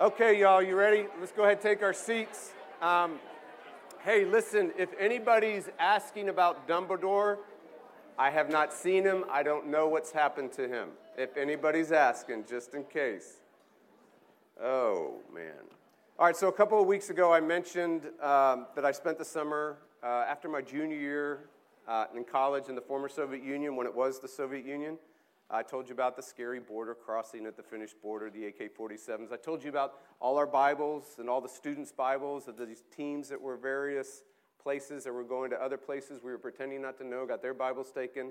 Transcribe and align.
Okay, 0.00 0.38
y'all, 0.38 0.62
you 0.62 0.76
ready? 0.76 1.06
Let's 1.18 1.32
go 1.32 1.42
ahead 1.42 1.54
and 1.54 1.60
take 1.60 1.82
our 1.82 1.92
seats. 1.92 2.52
Um, 2.80 3.18
hey, 4.04 4.24
listen, 4.24 4.70
if 4.78 4.90
anybody's 4.96 5.68
asking 5.80 6.28
about 6.28 6.68
Dumbledore, 6.68 7.38
I 8.16 8.30
have 8.30 8.48
not 8.48 8.72
seen 8.72 9.02
him. 9.02 9.24
I 9.28 9.42
don't 9.42 9.66
know 9.66 9.88
what's 9.88 10.12
happened 10.12 10.52
to 10.52 10.68
him. 10.68 10.90
If 11.16 11.36
anybody's 11.36 11.90
asking, 11.90 12.44
just 12.48 12.74
in 12.74 12.84
case. 12.84 13.38
Oh, 14.62 15.16
man. 15.34 15.64
All 16.16 16.26
right, 16.26 16.36
so 16.36 16.46
a 16.46 16.52
couple 16.52 16.80
of 16.80 16.86
weeks 16.86 17.10
ago, 17.10 17.32
I 17.32 17.40
mentioned 17.40 18.02
um, 18.22 18.68
that 18.76 18.84
I 18.84 18.92
spent 18.92 19.18
the 19.18 19.24
summer 19.24 19.78
uh, 20.04 20.26
after 20.28 20.48
my 20.48 20.62
junior 20.62 20.96
year 20.96 21.48
uh, 21.88 22.04
in 22.14 22.22
college 22.22 22.68
in 22.68 22.76
the 22.76 22.82
former 22.82 23.08
Soviet 23.08 23.42
Union 23.42 23.74
when 23.74 23.88
it 23.88 23.94
was 23.96 24.20
the 24.20 24.28
Soviet 24.28 24.64
Union. 24.64 24.96
I 25.50 25.62
told 25.62 25.88
you 25.88 25.94
about 25.94 26.14
the 26.14 26.22
scary 26.22 26.60
border 26.60 26.94
crossing 26.94 27.46
at 27.46 27.56
the 27.56 27.62
Finnish 27.62 27.94
border, 27.94 28.28
the 28.28 28.46
AK 28.46 28.76
47s. 28.76 29.32
I 29.32 29.36
told 29.36 29.64
you 29.64 29.70
about 29.70 29.94
all 30.20 30.36
our 30.36 30.46
Bibles 30.46 31.04
and 31.18 31.28
all 31.28 31.40
the 31.40 31.48
students' 31.48 31.90
Bibles 31.90 32.48
of 32.48 32.58
these 32.58 32.82
teams 32.94 33.30
that 33.30 33.40
were 33.40 33.56
various 33.56 34.24
places 34.62 35.04
that 35.04 35.12
were 35.12 35.24
going 35.24 35.50
to 35.50 35.56
other 35.56 35.78
places 35.78 36.20
we 36.22 36.30
were 36.32 36.38
pretending 36.38 36.82
not 36.82 36.98
to 36.98 37.06
know, 37.06 37.24
got 37.24 37.40
their 37.40 37.54
Bibles 37.54 37.90
taken. 37.90 38.30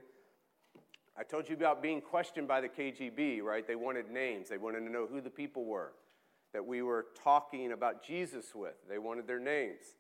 I 1.18 1.24
told 1.24 1.50
you 1.50 1.56
about 1.56 1.82
being 1.82 2.02
questioned 2.02 2.48
by 2.48 2.62
the 2.62 2.70
KGB, 2.70 3.42
right? 3.42 3.66
They 3.66 3.76
wanted 3.76 4.12
names, 4.12 4.50
they 4.50 4.60
wanted 4.60 4.82
to 4.82 4.92
know 4.92 5.08
who 5.08 5.20
the 5.20 5.32
people 5.32 5.66
were 5.66 5.94
that 6.54 6.66
we 6.66 6.82
were 6.82 7.08
talking 7.24 7.72
about 7.72 8.04
Jesus 8.04 8.54
with. 8.54 8.76
They 8.88 9.00
wanted 9.00 9.28
their 9.28 9.40
names. 9.40 9.96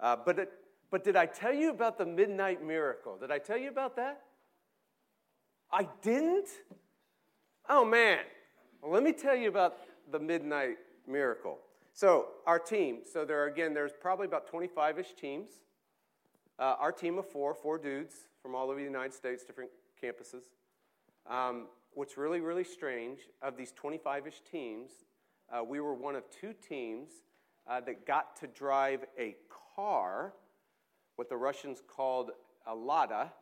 Uh, 0.00 0.16
but, 0.24 0.38
it, 0.38 0.52
but 0.90 1.04
did 1.04 1.16
I 1.16 1.26
tell 1.26 1.52
you 1.52 1.70
about 1.70 1.98
the 1.98 2.06
midnight 2.06 2.64
miracle? 2.64 3.16
Did 3.18 3.30
I 3.30 3.38
tell 3.38 3.58
you 3.58 3.68
about 3.68 3.96
that? 3.96 4.22
I 5.70 5.88
didn't? 6.02 6.48
Oh, 7.68 7.84
man. 7.84 8.20
Well, 8.82 8.92
let 8.92 9.02
me 9.02 9.12
tell 9.12 9.34
you 9.34 9.48
about 9.48 9.78
the 10.10 10.18
midnight 10.18 10.78
miracle. 11.06 11.58
So, 11.92 12.28
our 12.46 12.58
team, 12.58 12.98
so 13.10 13.24
there 13.24 13.42
are, 13.42 13.46
again, 13.46 13.74
there's 13.74 13.92
probably 13.98 14.26
about 14.26 14.46
25 14.46 14.98
ish 14.98 15.14
teams. 15.14 15.48
Uh, 16.58 16.76
our 16.78 16.92
team 16.92 17.18
of 17.18 17.26
four, 17.28 17.54
four 17.54 17.78
dudes 17.78 18.14
from 18.40 18.54
all 18.54 18.70
over 18.70 18.78
the 18.78 18.84
United 18.84 19.12
States, 19.12 19.44
different 19.44 19.70
campuses. 20.02 20.42
Um, 21.28 21.66
what's 21.94 22.16
really, 22.16 22.40
really 22.40 22.64
strange, 22.64 23.20
of 23.42 23.56
these 23.56 23.72
25 23.72 24.26
ish 24.26 24.42
teams, 24.50 24.90
uh, 25.50 25.64
we 25.64 25.80
were 25.80 25.94
one 25.94 26.14
of 26.14 26.24
two 26.30 26.54
teams 26.68 27.10
uh, 27.66 27.80
that 27.80 28.06
got 28.06 28.36
to 28.36 28.46
drive 28.46 29.04
a 29.18 29.34
car, 29.74 30.34
what 31.16 31.28
the 31.28 31.36
Russians 31.36 31.82
called 31.86 32.30
a 32.66 32.74
Lada, 32.74 33.32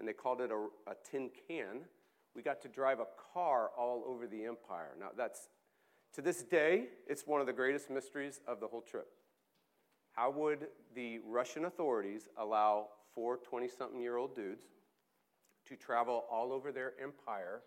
and 0.00 0.08
they 0.08 0.12
called 0.12 0.40
it 0.40 0.50
a, 0.50 0.90
a 0.90 0.94
tin 1.08 1.30
can. 1.46 1.82
We 2.34 2.42
got 2.42 2.60
to 2.62 2.68
drive 2.68 2.98
a 2.98 3.06
car 3.32 3.70
all 3.78 4.02
over 4.06 4.26
the 4.26 4.44
empire. 4.44 4.94
Now, 4.98 5.10
that's, 5.16 5.48
to 6.14 6.22
this 6.22 6.42
day, 6.42 6.86
it's 7.06 7.26
one 7.26 7.40
of 7.40 7.46
the 7.46 7.52
greatest 7.52 7.90
mysteries 7.90 8.40
of 8.48 8.58
the 8.60 8.66
whole 8.66 8.80
trip. 8.80 9.08
How 10.12 10.30
would 10.30 10.66
the 10.94 11.20
Russian 11.24 11.66
authorities 11.66 12.28
allow 12.36 12.88
four 13.14 13.36
20 13.36 13.68
something 13.68 14.00
year 14.00 14.16
old 14.16 14.34
dudes 14.34 14.64
to 15.68 15.76
travel 15.76 16.24
all 16.30 16.52
over 16.52 16.72
their 16.72 16.94
empire 17.00 17.60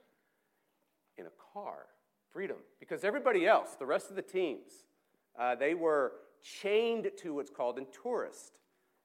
in 1.18 1.28
a 1.28 1.53
car? 1.53 1.86
Freedom. 2.31 2.58
Because 2.80 3.03
everybody 3.03 3.45
else, 3.45 3.75
the 3.78 3.86
rest 3.86 4.09
of 4.09 4.16
the 4.16 4.22
teams, 4.23 4.72
uh, 5.40 5.56
they 5.56 5.75
were 5.75 6.14
chained 6.42 7.12
to 7.18 7.36
what's 7.36 7.52
called 7.52 7.78
Intourist. 7.78 8.59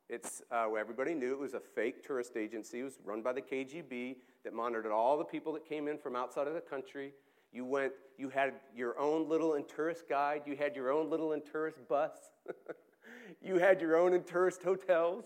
It's, 0.09 0.43
uh, 0.51 0.73
everybody 0.73 1.15
knew 1.15 1.33
it 1.33 1.39
was 1.39 1.53
a 1.53 1.61
fake 1.61 2.07
tourist 2.07 2.37
agency. 2.37 2.81
It 2.81 2.85
was 2.85 2.99
run 3.05 3.21
by 3.21 3.35
the 3.35 3.43
KGB 3.43 4.17
that 4.43 4.55
monitored 4.55 4.91
all 4.91 5.19
the 5.19 5.25
people 5.25 5.53
that 5.53 5.69
came 5.69 5.87
in 5.87 5.99
from 5.99 6.17
outside 6.17 6.49
of 6.49 6.55
the 6.55 6.63
country. 6.63 7.13
You 7.53 7.67
went, 7.67 7.93
you 8.17 8.31
had 8.31 8.55
your 8.75 8.99
own 8.99 9.29
little 9.29 9.61
tourist 9.63 10.09
guide. 10.09 10.43
You 10.47 10.57
had 10.57 10.75
your 10.75 10.91
own 10.91 11.11
little 11.11 11.39
tourist 11.41 11.79
bus. 11.89 12.13
you 13.43 13.59
had 13.59 13.83
your 13.83 13.97
own 13.97 14.23
tourist 14.25 14.63
hotels, 14.63 15.25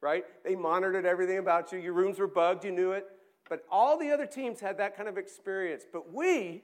right? 0.00 0.24
They 0.44 0.54
monitored 0.54 1.04
everything 1.04 1.38
about 1.38 1.70
you. 1.72 1.78
Your 1.78 1.92
rooms 1.92 2.18
were 2.18 2.26
bugged. 2.26 2.64
You 2.64 2.72
knew 2.72 2.92
it. 2.92 3.06
But 3.48 3.64
all 3.70 3.98
the 3.98 4.10
other 4.10 4.26
teams 4.26 4.60
had 4.60 4.78
that 4.78 4.96
kind 4.96 5.10
of 5.10 5.18
experience. 5.18 5.84
But 5.90 6.12
we 6.12 6.62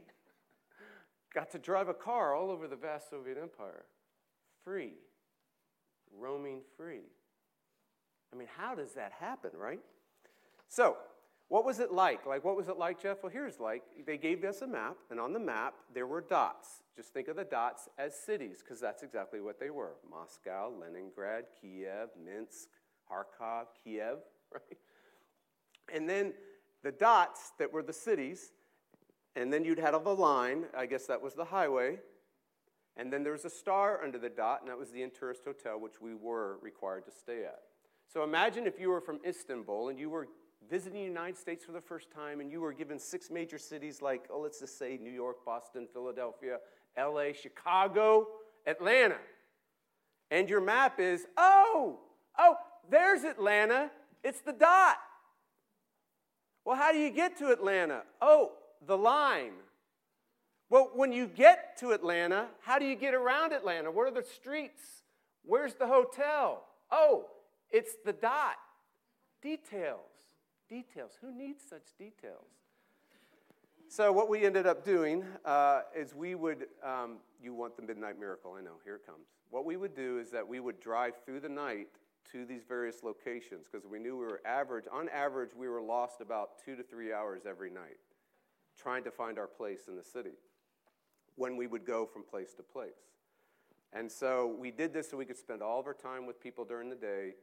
got 1.35 1.51
to 1.51 1.59
drive 1.59 1.89
a 1.89 1.95
car 1.95 2.35
all 2.35 2.51
over 2.51 2.67
the 2.67 2.77
vast 2.77 3.11
Soviet 3.11 3.37
Empire, 3.41 3.85
free, 4.65 4.95
roaming 6.19 6.61
free. 6.77 7.03
I 8.33 8.37
mean, 8.37 8.49
how 8.57 8.75
does 8.75 8.93
that 8.95 9.13
happen, 9.19 9.51
right? 9.55 9.81
So, 10.69 10.97
what 11.49 11.67
was 11.67 11.81
it 11.81 11.93
like? 11.93 12.25
Like, 12.25 12.45
what 12.45 12.57
was 12.57 12.69
it 12.69 12.79
like, 12.79 13.03
Jeff? 13.03 13.23
Well, 13.23 13.31
here's 13.31 13.61
like 13.61 13.83
they 14.07 14.17
gave 14.17 14.43
us 14.43 14.63
a 14.63 14.67
map, 14.67 14.97
and 15.11 15.21
on 15.21 15.35
the 15.35 15.39
map 15.39 15.75
there 15.95 16.07
were 16.07 16.23
dots. 16.23 16.83
Just 16.97 17.13
think 17.13 17.29
of 17.29 17.37
the 17.37 17.45
dots 17.45 17.89
as 17.99 18.15
cities, 18.15 18.63
because 18.65 18.81
that's 18.81 19.03
exactly 19.03 19.41
what 19.41 19.61
they 19.61 19.69
were 19.69 19.97
Moscow, 20.11 20.73
Leningrad, 20.81 21.45
Kiev, 21.61 22.09
Minsk, 22.25 22.69
Kharkov, 23.11 23.67
Kiev, 23.85 24.19
right? 24.53 24.79
And 25.93 26.09
then 26.09 26.33
the 26.83 26.93
dots 26.93 27.53
that 27.59 27.71
were 27.71 27.83
the 27.83 27.93
cities, 27.93 28.53
and 29.37 29.53
then 29.53 29.65
you'd 29.65 29.79
have 29.79 30.07
a 30.07 30.13
line, 30.13 30.65
I 30.77 30.87
guess 30.87 31.07
that 31.07 31.21
was 31.21 31.35
the 31.35 31.45
highway, 31.45 31.99
and 32.97 33.13
then 33.13 33.23
there 33.23 33.33
was 33.33 33.45
a 33.45 33.51
star 33.51 34.03
under 34.03 34.19
the 34.19 34.29
dot, 34.29 34.61
and 34.61 34.71
that 34.71 34.79
was 34.79 34.91
the 34.91 35.03
Intourist 35.03 35.45
Hotel, 35.45 35.79
which 35.79 36.01
we 36.01 36.15
were 36.15 36.59
required 36.63 37.05
to 37.07 37.11
stay 37.11 37.45
at. 37.45 37.63
So 38.13 38.25
imagine 38.25 38.67
if 38.67 38.79
you 38.79 38.91
were 38.91 39.01
from 39.01 39.21
Istanbul 39.27 39.89
and 39.89 39.99
you 39.99 40.11
were 40.11 40.29
visiting 40.69 41.01
the 41.01 41.07
United 41.07 41.39
States 41.39 41.65
for 41.65 41.73
the 41.73 41.81
first 41.81 42.11
time 42.11 42.41
and 42.41 42.53
you 42.53 42.61
were 42.61 42.75
given 42.75 42.99
six 42.99 43.31
major 43.31 43.57
cities 43.57 44.03
like, 44.03 44.25
oh, 44.31 44.41
let's 44.41 44.61
just 44.61 44.79
say 44.79 44.99
New 45.01 45.11
York, 45.11 45.47
Boston, 45.47 45.89
Philadelphia, 45.91 46.59
LA, 46.99 47.33
Chicago, 47.33 48.27
Atlanta. 48.67 49.17
And 50.31 50.51
your 50.51 50.61
map 50.61 51.01
is, 51.01 51.27
oh, 51.39 52.01
oh, 52.39 52.57
there's 52.91 53.25
Atlanta. 53.25 53.91
It's 54.23 54.41
the 54.41 54.53
dot. 54.53 54.99
Well, 56.67 56.77
how 56.77 56.93
do 56.93 56.99
you 56.99 57.11
get 57.11 57.39
to 57.39 57.51
Atlanta? 57.51 58.03
Oh, 58.21 58.53
the 58.87 58.97
line. 58.99 59.53
Well, 60.69 60.91
when 60.95 61.13
you 61.13 61.27
get 61.27 61.79
to 61.79 61.93
Atlanta, 61.93 62.49
how 62.61 62.79
do 62.79 62.85
you 62.85 62.95
get 62.95 63.15
around 63.15 63.55
Atlanta? 63.55 63.91
What 63.91 64.07
are 64.07 64.15
the 64.15 64.27
streets? 64.27 64.83
Where's 65.45 65.75
the 65.75 65.87
hotel? 65.87 66.65
Oh, 66.91 67.27
it's 67.73 67.97
the 68.05 68.13
dot. 68.13 68.57
Details. 69.43 70.11
Details. 70.69 71.13
Who 71.21 71.37
needs 71.37 71.63
such 71.69 71.97
details? 71.99 72.47
So, 73.89 74.11
what 74.11 74.31
we 74.31 74.47
ended 74.47 74.67
up 74.67 74.85
doing 74.85 75.25
uh, 75.45 75.83
is 75.95 76.15
we 76.15 76.35
would, 76.35 76.67
um, 76.83 77.19
you 77.43 77.53
want 77.53 77.77
the 77.77 77.83
midnight 77.83 78.19
miracle, 78.19 78.55
I 78.59 78.63
know, 78.63 78.77
here 78.85 78.95
it 78.95 79.05
comes. 79.05 79.27
What 79.51 79.67
we 79.67 79.77
would 79.77 79.95
do 79.95 80.19
is 80.19 80.31
that 80.31 80.47
we 80.49 80.61
would 80.61 80.81
drive 80.81 81.15
through 81.27 81.41
the 81.41 81.49
night 81.49 81.89
to 82.31 82.47
these 82.47 82.63
various 82.67 83.03
locations 83.03 83.67
because 83.71 83.87
we 83.87 83.99
knew 83.99 84.17
we 84.17 84.25
were 84.25 84.41
average, 84.47 84.85
on 84.91 85.09
average, 85.11 85.51
we 85.55 85.69
were 85.69 85.83
lost 85.83 86.23
about 86.23 86.53
two 86.65 86.75
to 86.77 86.83
three 86.83 87.13
hours 87.13 87.43
every 87.47 87.71
night 87.71 87.99
trying 88.81 89.05
to 89.05 89.11
find 89.11 89.39
our 89.39 89.47
place 89.47 89.83
in 89.89 89.97
the 89.97 90.03
city 90.03 90.37
when 91.37 91.57
we 91.57 91.67
would 91.67 91.85
go 91.85 92.07
from 92.07 92.23
place 92.23 92.55
to 92.55 92.63
place. 92.63 92.93
And 93.93 94.11
so 94.11 94.57
we 94.59 94.71
did 94.71 94.95
this 94.95 95.11
so 95.11 95.17
we 95.17 95.27
could 95.27 95.37
spend 95.37 95.63
all 95.63 95.79
of 95.79 95.87
our 95.87 95.95
time 95.95 96.27
with 96.27 96.41
people 96.41 96.65
during 96.65 96.89
the 96.89 96.97
day 96.97 97.35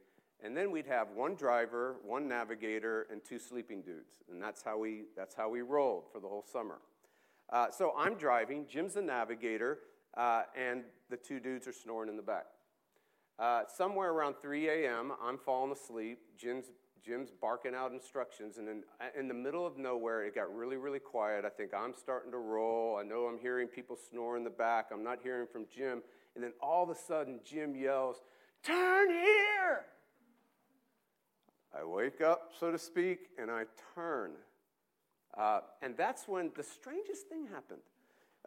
and 0.44 0.56
then 0.56 0.70
we'd 0.70 0.86
have 0.86 1.08
one 1.14 1.34
driver, 1.34 1.96
one 2.04 2.28
navigator, 2.28 3.06
and 3.10 3.24
two 3.24 3.38
sleeping 3.38 3.82
dudes. 3.82 4.22
And 4.30 4.42
that's 4.42 4.62
how 4.62 4.78
we, 4.78 5.04
that's 5.16 5.34
how 5.34 5.48
we 5.48 5.62
rolled 5.62 6.04
for 6.12 6.20
the 6.20 6.28
whole 6.28 6.44
summer. 6.50 6.78
Uh, 7.52 7.66
so 7.70 7.92
I'm 7.96 8.14
driving, 8.14 8.66
Jim's 8.68 8.94
the 8.94 9.02
navigator, 9.02 9.78
uh, 10.16 10.42
and 10.56 10.82
the 11.08 11.16
two 11.16 11.40
dudes 11.40 11.66
are 11.66 11.72
snoring 11.72 12.08
in 12.08 12.16
the 12.16 12.22
back. 12.22 12.46
Uh, 13.38 13.62
somewhere 13.66 14.10
around 14.12 14.36
3 14.40 14.68
a.m., 14.68 15.12
I'm 15.22 15.38
falling 15.38 15.72
asleep. 15.72 16.18
Jim's, 16.36 16.66
Jim's 17.04 17.30
barking 17.30 17.74
out 17.74 17.90
instructions, 17.92 18.58
and 18.58 18.68
in, 18.68 18.82
in 19.18 19.28
the 19.28 19.34
middle 19.34 19.66
of 19.66 19.78
nowhere, 19.78 20.24
it 20.24 20.34
got 20.34 20.54
really, 20.54 20.76
really 20.76 20.98
quiet. 20.98 21.44
I 21.44 21.48
think 21.48 21.72
I'm 21.74 21.94
starting 21.94 22.30
to 22.32 22.38
roll. 22.38 22.98
I 23.00 23.02
know 23.02 23.24
I'm 23.24 23.38
hearing 23.38 23.66
people 23.66 23.96
snore 23.96 24.36
in 24.36 24.44
the 24.44 24.50
back. 24.50 24.90
I'm 24.92 25.02
not 25.02 25.18
hearing 25.22 25.46
from 25.50 25.66
Jim. 25.74 26.02
And 26.34 26.44
then 26.44 26.52
all 26.62 26.84
of 26.84 26.90
a 26.90 26.94
sudden, 26.94 27.40
Jim 27.44 27.74
yells, 27.74 28.22
Turn 28.62 29.08
here! 29.08 29.86
I 31.72 31.84
wake 31.84 32.20
up, 32.20 32.52
so 32.58 32.72
to 32.72 32.78
speak, 32.78 33.28
and 33.38 33.50
I 33.50 33.64
turn. 33.94 34.32
Uh, 35.36 35.60
and 35.82 35.96
that's 35.96 36.26
when 36.26 36.50
the 36.56 36.62
strangest 36.62 37.28
thing 37.28 37.46
happened. 37.46 37.82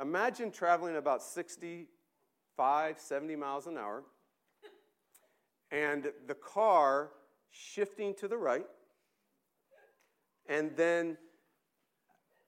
Imagine 0.01 0.51
traveling 0.51 0.97
about 0.97 1.23
65, 1.23 2.99
70 2.99 3.35
miles 3.35 3.67
an 3.67 3.77
hour, 3.77 4.03
and 5.71 6.11
the 6.27 6.33
car 6.33 7.11
shifting 7.49 8.13
to 8.15 8.27
the 8.27 8.37
right, 8.37 8.65
and 10.47 10.75
then 10.75 11.17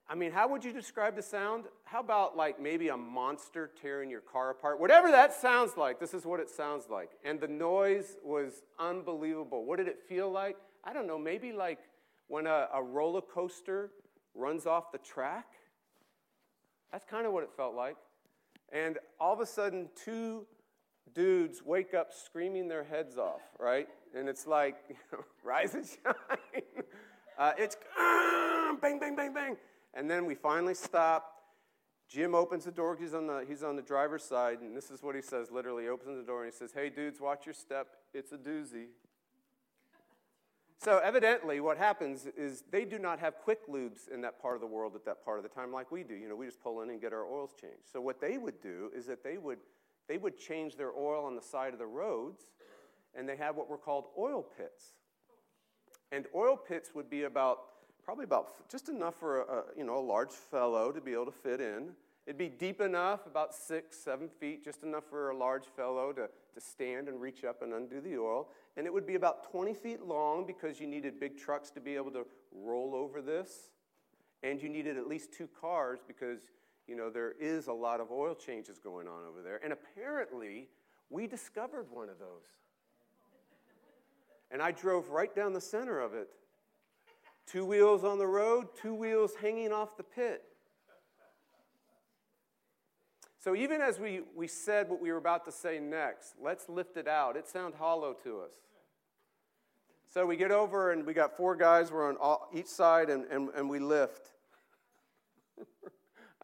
I 0.08 0.14
mean, 0.14 0.30
how 0.30 0.48
would 0.48 0.64
you 0.64 0.72
describe 0.72 1.16
the 1.16 1.22
sound? 1.22 1.64
How 1.84 2.00
about 2.00 2.36
like 2.36 2.60
maybe 2.60 2.88
a 2.88 2.96
monster 2.96 3.70
tearing 3.80 4.08
your 4.08 4.20
car 4.20 4.50
apart? 4.50 4.78
Whatever 4.78 5.10
that 5.10 5.34
sounds 5.34 5.76
like, 5.76 5.98
this 5.98 6.14
is 6.14 6.24
what 6.24 6.38
it 6.38 6.48
sounds 6.48 6.84
like. 6.88 7.10
And 7.24 7.40
the 7.40 7.48
noise 7.48 8.16
was 8.24 8.62
unbelievable. 8.78 9.64
What 9.64 9.78
did 9.78 9.88
it 9.88 9.98
feel 10.08 10.30
like? 10.30 10.56
I 10.84 10.92
don't 10.92 11.08
know, 11.08 11.18
maybe 11.18 11.52
like 11.52 11.80
when 12.28 12.46
a, 12.46 12.68
a 12.72 12.82
roller 12.82 13.20
coaster 13.20 13.90
runs 14.34 14.66
off 14.66 14.92
the 14.92 14.98
track. 14.98 15.46
That's 16.92 17.04
kind 17.04 17.26
of 17.26 17.32
what 17.32 17.42
it 17.42 17.50
felt 17.56 17.74
like. 17.74 17.96
And 18.72 18.98
all 19.18 19.32
of 19.32 19.40
a 19.40 19.46
sudden, 19.46 19.88
two 20.04 20.46
dudes 21.14 21.62
wake 21.64 21.94
up 21.94 22.12
screaming 22.12 22.68
their 22.68 22.84
heads 22.84 23.16
off, 23.16 23.40
right? 23.58 23.88
And 24.14 24.28
it's 24.28 24.46
like, 24.46 24.76
rise 25.44 25.74
and 25.74 25.84
shine. 25.84 26.62
Uh, 27.38 27.52
it's 27.58 27.76
bang, 28.80 28.98
bang, 28.98 29.14
bang, 29.14 29.34
bang. 29.34 29.58
And 29.96 30.08
then 30.08 30.26
we 30.26 30.34
finally 30.34 30.74
stop. 30.74 31.32
Jim 32.08 32.34
opens 32.34 32.66
the 32.66 32.70
door. 32.70 32.96
He's 33.00 33.14
on 33.14 33.26
the, 33.26 33.44
he's 33.48 33.64
on 33.64 33.74
the 33.74 33.82
driver's 33.82 34.22
side. 34.22 34.60
And 34.60 34.76
this 34.76 34.90
is 34.90 35.02
what 35.02 35.16
he 35.16 35.22
says 35.22 35.50
literally. 35.50 35.84
He 35.84 35.88
opens 35.88 36.18
the 36.18 36.22
door 36.22 36.44
and 36.44 36.52
he 36.52 36.56
says, 36.56 36.70
Hey, 36.72 36.90
dudes, 36.90 37.20
watch 37.20 37.46
your 37.46 37.54
step. 37.54 37.88
It's 38.14 38.30
a 38.30 38.36
doozy. 38.36 38.88
So, 40.78 40.98
evidently, 40.98 41.60
what 41.60 41.78
happens 41.78 42.26
is 42.36 42.62
they 42.70 42.84
do 42.84 42.98
not 42.98 43.18
have 43.18 43.38
quick 43.38 43.66
lubes 43.66 44.08
in 44.12 44.20
that 44.20 44.40
part 44.40 44.56
of 44.56 44.60
the 44.60 44.66
world 44.66 44.94
at 44.94 45.06
that 45.06 45.24
part 45.24 45.38
of 45.38 45.42
the 45.42 45.48
time 45.48 45.72
like 45.72 45.90
we 45.90 46.02
do. 46.02 46.14
You 46.14 46.28
know, 46.28 46.36
we 46.36 46.44
just 46.44 46.60
pull 46.60 46.82
in 46.82 46.90
and 46.90 47.00
get 47.00 47.14
our 47.14 47.24
oils 47.24 47.54
changed. 47.58 47.88
So, 47.90 48.00
what 48.00 48.20
they 48.20 48.36
would 48.36 48.60
do 48.60 48.90
is 48.94 49.06
that 49.06 49.24
they 49.24 49.38
would, 49.38 49.58
they 50.06 50.18
would 50.18 50.38
change 50.38 50.76
their 50.76 50.92
oil 50.92 51.24
on 51.24 51.34
the 51.34 51.42
side 51.42 51.72
of 51.72 51.78
the 51.78 51.86
roads, 51.86 52.42
and 53.14 53.26
they 53.26 53.36
had 53.36 53.56
what 53.56 53.70
were 53.70 53.78
called 53.78 54.04
oil 54.18 54.42
pits. 54.42 54.92
And 56.12 56.26
oil 56.34 56.56
pits 56.56 56.90
would 56.94 57.08
be 57.08 57.22
about, 57.24 57.58
probably 58.06 58.24
about 58.24 58.68
just 58.68 58.88
enough 58.88 59.16
for 59.16 59.40
a, 59.40 59.64
you 59.76 59.82
know, 59.82 59.98
a 59.98 60.00
large 60.00 60.30
fellow 60.30 60.92
to 60.92 61.00
be 61.00 61.12
able 61.12 61.26
to 61.26 61.32
fit 61.32 61.60
in. 61.60 61.90
It'd 62.24 62.38
be 62.38 62.48
deep 62.48 62.80
enough, 62.80 63.26
about 63.26 63.52
six, 63.52 63.98
seven 63.98 64.28
feet, 64.28 64.64
just 64.64 64.84
enough 64.84 65.02
for 65.10 65.30
a 65.30 65.36
large 65.36 65.64
fellow 65.64 66.12
to, 66.12 66.28
to 66.54 66.60
stand 66.60 67.08
and 67.08 67.20
reach 67.20 67.44
up 67.44 67.62
and 67.62 67.72
undo 67.72 68.00
the 68.00 68.16
oil. 68.16 68.48
And 68.76 68.86
it 68.86 68.92
would 68.92 69.08
be 69.08 69.16
about 69.16 69.50
20 69.50 69.74
feet 69.74 70.02
long 70.02 70.46
because 70.46 70.80
you 70.80 70.86
needed 70.86 71.18
big 71.18 71.36
trucks 71.36 71.70
to 71.70 71.80
be 71.80 71.96
able 71.96 72.12
to 72.12 72.26
roll 72.52 72.94
over 72.94 73.20
this. 73.20 73.70
And 74.44 74.62
you 74.62 74.68
needed 74.68 74.96
at 74.96 75.08
least 75.08 75.32
two 75.32 75.48
cars 75.60 75.98
because, 76.06 76.38
you 76.86 76.94
know, 76.94 77.10
there 77.10 77.34
is 77.40 77.66
a 77.66 77.72
lot 77.72 78.00
of 78.00 78.12
oil 78.12 78.36
changes 78.36 78.78
going 78.78 79.08
on 79.08 79.24
over 79.28 79.42
there. 79.42 79.60
And 79.64 79.72
apparently, 79.72 80.68
we 81.10 81.26
discovered 81.26 81.86
one 81.90 82.08
of 82.08 82.20
those. 82.20 82.46
And 84.52 84.62
I 84.62 84.70
drove 84.70 85.10
right 85.10 85.34
down 85.34 85.52
the 85.52 85.60
center 85.60 85.98
of 85.98 86.14
it. 86.14 86.28
Two 87.46 87.64
wheels 87.64 88.02
on 88.02 88.18
the 88.18 88.26
road, 88.26 88.68
two 88.80 88.94
wheels 88.94 89.32
hanging 89.40 89.72
off 89.72 89.96
the 89.96 90.02
pit. 90.02 90.42
So 93.38 93.54
even 93.54 93.80
as 93.80 94.00
we, 94.00 94.22
we 94.34 94.48
said 94.48 94.88
what 94.88 95.00
we 95.00 95.12
were 95.12 95.18
about 95.18 95.44
to 95.44 95.52
say 95.52 95.78
next, 95.78 96.34
let's 96.42 96.68
lift 96.68 96.96
it 96.96 97.06
out. 97.06 97.36
It 97.36 97.46
sounds 97.46 97.76
hollow 97.76 98.12
to 98.24 98.40
us. 98.40 98.54
So 100.12 100.26
we 100.26 100.36
get 100.36 100.50
over 100.50 100.90
and 100.90 101.06
we 101.06 101.14
got 101.14 101.36
four 101.36 101.54
guys, 101.54 101.92
we're 101.92 102.08
on 102.08 102.16
all, 102.16 102.48
each 102.52 102.66
side, 102.66 103.08
and, 103.08 103.24
and, 103.26 103.50
and 103.54 103.70
we 103.70 103.78
lift. 103.78 104.32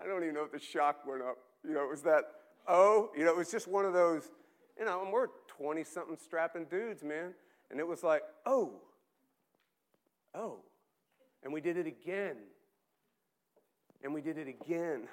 I 0.00 0.06
don't 0.06 0.22
even 0.22 0.34
know 0.34 0.44
if 0.44 0.52
the 0.52 0.60
shock 0.60 1.04
went 1.04 1.22
up. 1.22 1.38
You 1.66 1.74
know, 1.74 1.82
it 1.82 1.90
was 1.90 2.02
that, 2.02 2.22
oh, 2.68 3.10
you 3.16 3.24
know, 3.24 3.30
it 3.30 3.36
was 3.36 3.50
just 3.50 3.66
one 3.66 3.84
of 3.84 3.92
those, 3.92 4.30
you 4.78 4.84
know, 4.84 5.02
and 5.02 5.12
we're 5.12 5.26
20 5.48 5.82
something 5.82 6.16
strapping 6.22 6.66
dudes, 6.66 7.02
man. 7.02 7.34
And 7.72 7.80
it 7.80 7.86
was 7.86 8.04
like, 8.04 8.22
oh, 8.46 8.74
oh. 10.36 10.60
And 11.42 11.52
we 11.52 11.60
did 11.60 11.76
it 11.76 11.86
again. 11.86 12.36
And 14.02 14.14
we 14.14 14.20
did 14.20 14.38
it 14.38 14.48
again. 14.48 15.08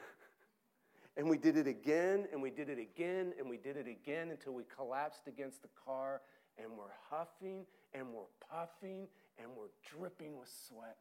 And 1.18 1.30
we 1.30 1.38
did 1.38 1.58
it 1.58 1.68
again, 1.68 2.28
and 2.32 2.42
we 2.42 2.50
did 2.50 2.70
it 2.70 2.80
again, 2.80 3.34
and 3.38 3.50
we 3.50 3.58
did 3.58 3.76
it 3.76 3.88
again 3.88 4.30
until 4.32 4.54
we 4.54 4.64
collapsed 4.74 5.28
against 5.28 5.62
the 5.62 5.68
car, 5.84 6.22
and 6.58 6.72
we're 6.78 6.96
huffing, 7.10 7.66
and 7.94 8.08
we're 8.14 8.32
puffing, 8.50 9.06
and 9.38 9.50
we're 9.58 9.74
dripping 9.84 10.40
with 10.40 10.48
sweat. 10.48 10.96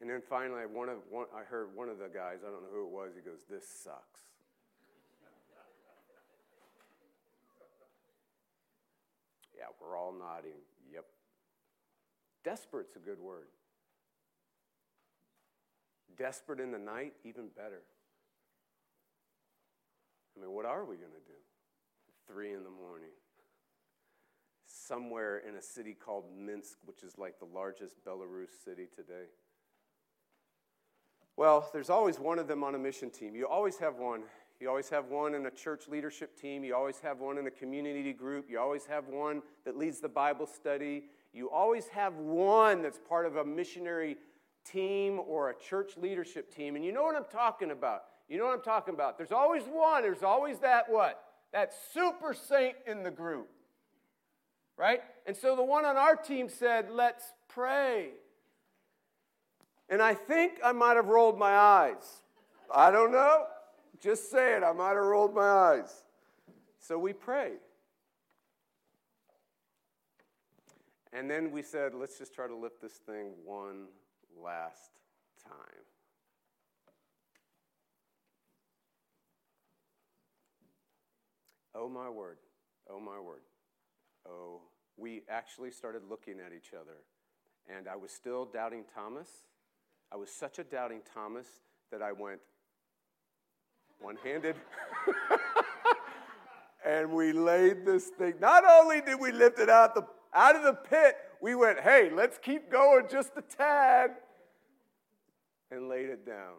And 0.00 0.08
then 0.08 0.22
finally, 0.28 0.62
one 0.64 0.88
of, 0.88 0.98
one, 1.10 1.26
I 1.36 1.44
heard 1.44 1.76
one 1.76 1.90
of 1.90 1.98
the 1.98 2.08
guys, 2.08 2.38
I 2.40 2.50
don't 2.50 2.62
know 2.62 2.72
who 2.72 2.86
it 2.86 2.92
was, 2.92 3.12
he 3.14 3.20
goes, 3.20 3.44
This 3.44 3.68
sucks. 3.68 4.20
yeah, 9.56 9.72
we're 9.86 9.98
all 9.98 10.12
nodding. 10.12 10.58
Yep. 10.92 11.04
Desperate's 12.44 12.96
a 12.96 12.98
good 12.98 13.20
word. 13.20 13.48
Desperate 16.16 16.60
in 16.60 16.70
the 16.70 16.78
night, 16.78 17.14
even 17.24 17.48
better. 17.56 17.82
I 20.36 20.40
mean, 20.40 20.52
what 20.52 20.64
are 20.64 20.84
we 20.84 20.96
going 20.96 21.12
to 21.12 21.26
do? 21.26 21.38
Three 22.26 22.52
in 22.52 22.64
the 22.64 22.70
morning. 22.70 23.10
Somewhere 24.66 25.38
in 25.38 25.56
a 25.56 25.62
city 25.62 25.94
called 25.94 26.24
Minsk, 26.36 26.78
which 26.84 27.02
is 27.02 27.18
like 27.18 27.38
the 27.38 27.46
largest 27.46 27.96
Belarus 28.04 28.50
city 28.64 28.86
today. 28.94 29.26
Well, 31.36 31.68
there's 31.72 31.90
always 31.90 32.18
one 32.18 32.38
of 32.38 32.46
them 32.46 32.62
on 32.62 32.74
a 32.74 32.78
mission 32.78 33.10
team. 33.10 33.34
You 33.34 33.48
always 33.48 33.78
have 33.78 33.96
one. 33.96 34.22
You 34.60 34.68
always 34.68 34.88
have 34.90 35.06
one 35.06 35.34
in 35.34 35.46
a 35.46 35.50
church 35.50 35.88
leadership 35.88 36.40
team. 36.40 36.64
You 36.64 36.74
always 36.74 37.00
have 37.00 37.20
one 37.20 37.38
in 37.38 37.46
a 37.46 37.50
community 37.50 38.12
group. 38.12 38.46
You 38.48 38.60
always 38.60 38.86
have 38.86 39.08
one 39.08 39.42
that 39.64 39.76
leads 39.76 40.00
the 40.00 40.08
Bible 40.08 40.46
study. 40.46 41.04
You 41.32 41.50
always 41.50 41.88
have 41.88 42.14
one 42.14 42.80
that's 42.80 42.98
part 42.98 43.26
of 43.26 43.36
a 43.36 43.44
missionary 43.44 44.16
team 44.64 45.20
or 45.26 45.50
a 45.50 45.54
church 45.54 45.96
leadership 45.96 46.54
team. 46.54 46.76
And 46.76 46.84
you 46.84 46.92
know 46.92 47.02
what 47.02 47.16
I'm 47.16 47.26
talking 47.30 47.72
about. 47.72 48.04
You 48.28 48.38
know 48.38 48.46
what 48.46 48.54
I'm 48.54 48.62
talking 48.62 48.94
about. 48.94 49.18
There's 49.18 49.32
always 49.32 49.64
one. 49.64 50.02
There's 50.02 50.22
always 50.22 50.60
that 50.60 50.88
what? 50.88 51.22
That 51.52 51.72
super 51.92 52.32
saint 52.32 52.76
in 52.86 53.02
the 53.02 53.10
group. 53.10 53.48
Right? 54.76 55.02
And 55.26 55.36
so 55.36 55.56
the 55.56 55.62
one 55.62 55.84
on 55.84 55.96
our 55.96 56.16
team 56.16 56.48
said, 56.48 56.90
let's 56.90 57.24
pray. 57.48 58.10
And 59.88 60.00
I 60.00 60.14
think 60.14 60.54
I 60.64 60.72
might 60.72 60.96
have 60.96 61.06
rolled 61.06 61.38
my 61.38 61.52
eyes. 61.52 62.22
I 62.74 62.90
don't 62.90 63.12
know. 63.12 63.44
Just 64.00 64.30
say 64.30 64.56
it. 64.56 64.62
I 64.62 64.72
might 64.72 64.94
have 64.94 65.04
rolled 65.04 65.34
my 65.34 65.48
eyes. 65.48 66.02
So 66.78 66.98
we 66.98 67.12
prayed. 67.12 67.58
And 71.12 71.30
then 71.30 71.52
we 71.52 71.62
said, 71.62 71.94
let's 71.94 72.18
just 72.18 72.34
try 72.34 72.48
to 72.48 72.56
lift 72.56 72.82
this 72.82 72.94
thing 72.94 73.30
one 73.44 73.86
last 74.42 74.90
time. 75.46 75.84
Oh 81.74 81.88
my 81.88 82.10
word. 82.10 82.38
Oh 82.90 83.00
my 83.00 83.20
word. 83.20 83.42
Oh, 84.28 84.60
we 84.96 85.22
actually 85.28 85.70
started 85.70 86.02
looking 86.08 86.34
at 86.44 86.52
each 86.52 86.72
other. 86.74 86.98
And 87.74 87.88
I 87.88 87.96
was 87.96 88.10
still 88.10 88.44
doubting 88.44 88.84
Thomas. 88.94 89.28
I 90.12 90.16
was 90.16 90.30
such 90.30 90.58
a 90.58 90.64
doubting 90.64 91.00
Thomas 91.14 91.46
that 91.90 92.02
I 92.02 92.12
went 92.12 92.40
one 94.04 94.16
handed. 94.22 94.54
and 96.86 97.10
we 97.10 97.32
laid 97.32 97.86
this 97.86 98.08
thing. 98.18 98.34
Not 98.38 98.62
only 98.70 99.00
did 99.00 99.18
we 99.18 99.32
lift 99.32 99.58
it 99.58 99.70
out, 99.70 99.94
the, 99.94 100.02
out 100.34 100.54
of 100.54 100.62
the 100.62 100.74
pit, 100.74 101.16
we 101.40 101.54
went, 101.54 101.80
hey, 101.80 102.10
let's 102.14 102.36
keep 102.36 102.70
going 102.70 103.06
just 103.10 103.30
a 103.36 103.42
tad 103.42 104.10
and 105.70 105.88
laid 105.88 106.10
it 106.10 106.26
down. 106.26 106.56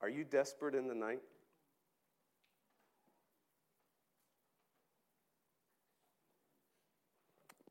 Are 0.00 0.08
you 0.08 0.24
desperate 0.24 0.74
in 0.74 0.88
the 0.88 0.94
night? 0.94 1.20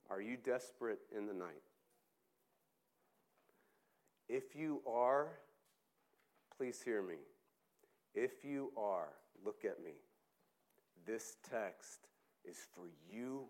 Are 0.10 0.22
you 0.22 0.38
desperate 0.38 1.00
in 1.16 1.26
the 1.26 1.34
night? 1.34 1.62
If 4.30 4.56
you 4.56 4.82
are, 4.88 5.28
please 6.58 6.82
hear 6.84 7.02
me. 7.02 7.18
If 8.14 8.44
you 8.44 8.72
are, 8.78 9.10
look 9.44 9.66
at 9.66 9.84
me. 9.84 9.94
This 11.06 11.36
text 11.50 12.08
is 12.46 12.58
for 12.76 12.86
you 13.12 13.46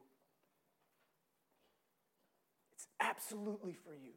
It's 2.84 2.88
absolutely 3.00 3.74
for 3.74 3.94
you. 3.94 4.12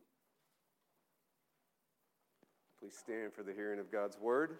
Please 2.80 2.96
stand 2.96 3.32
for 3.32 3.44
the 3.44 3.52
hearing 3.52 3.78
of 3.78 3.92
God's 3.92 4.18
word. 4.18 4.58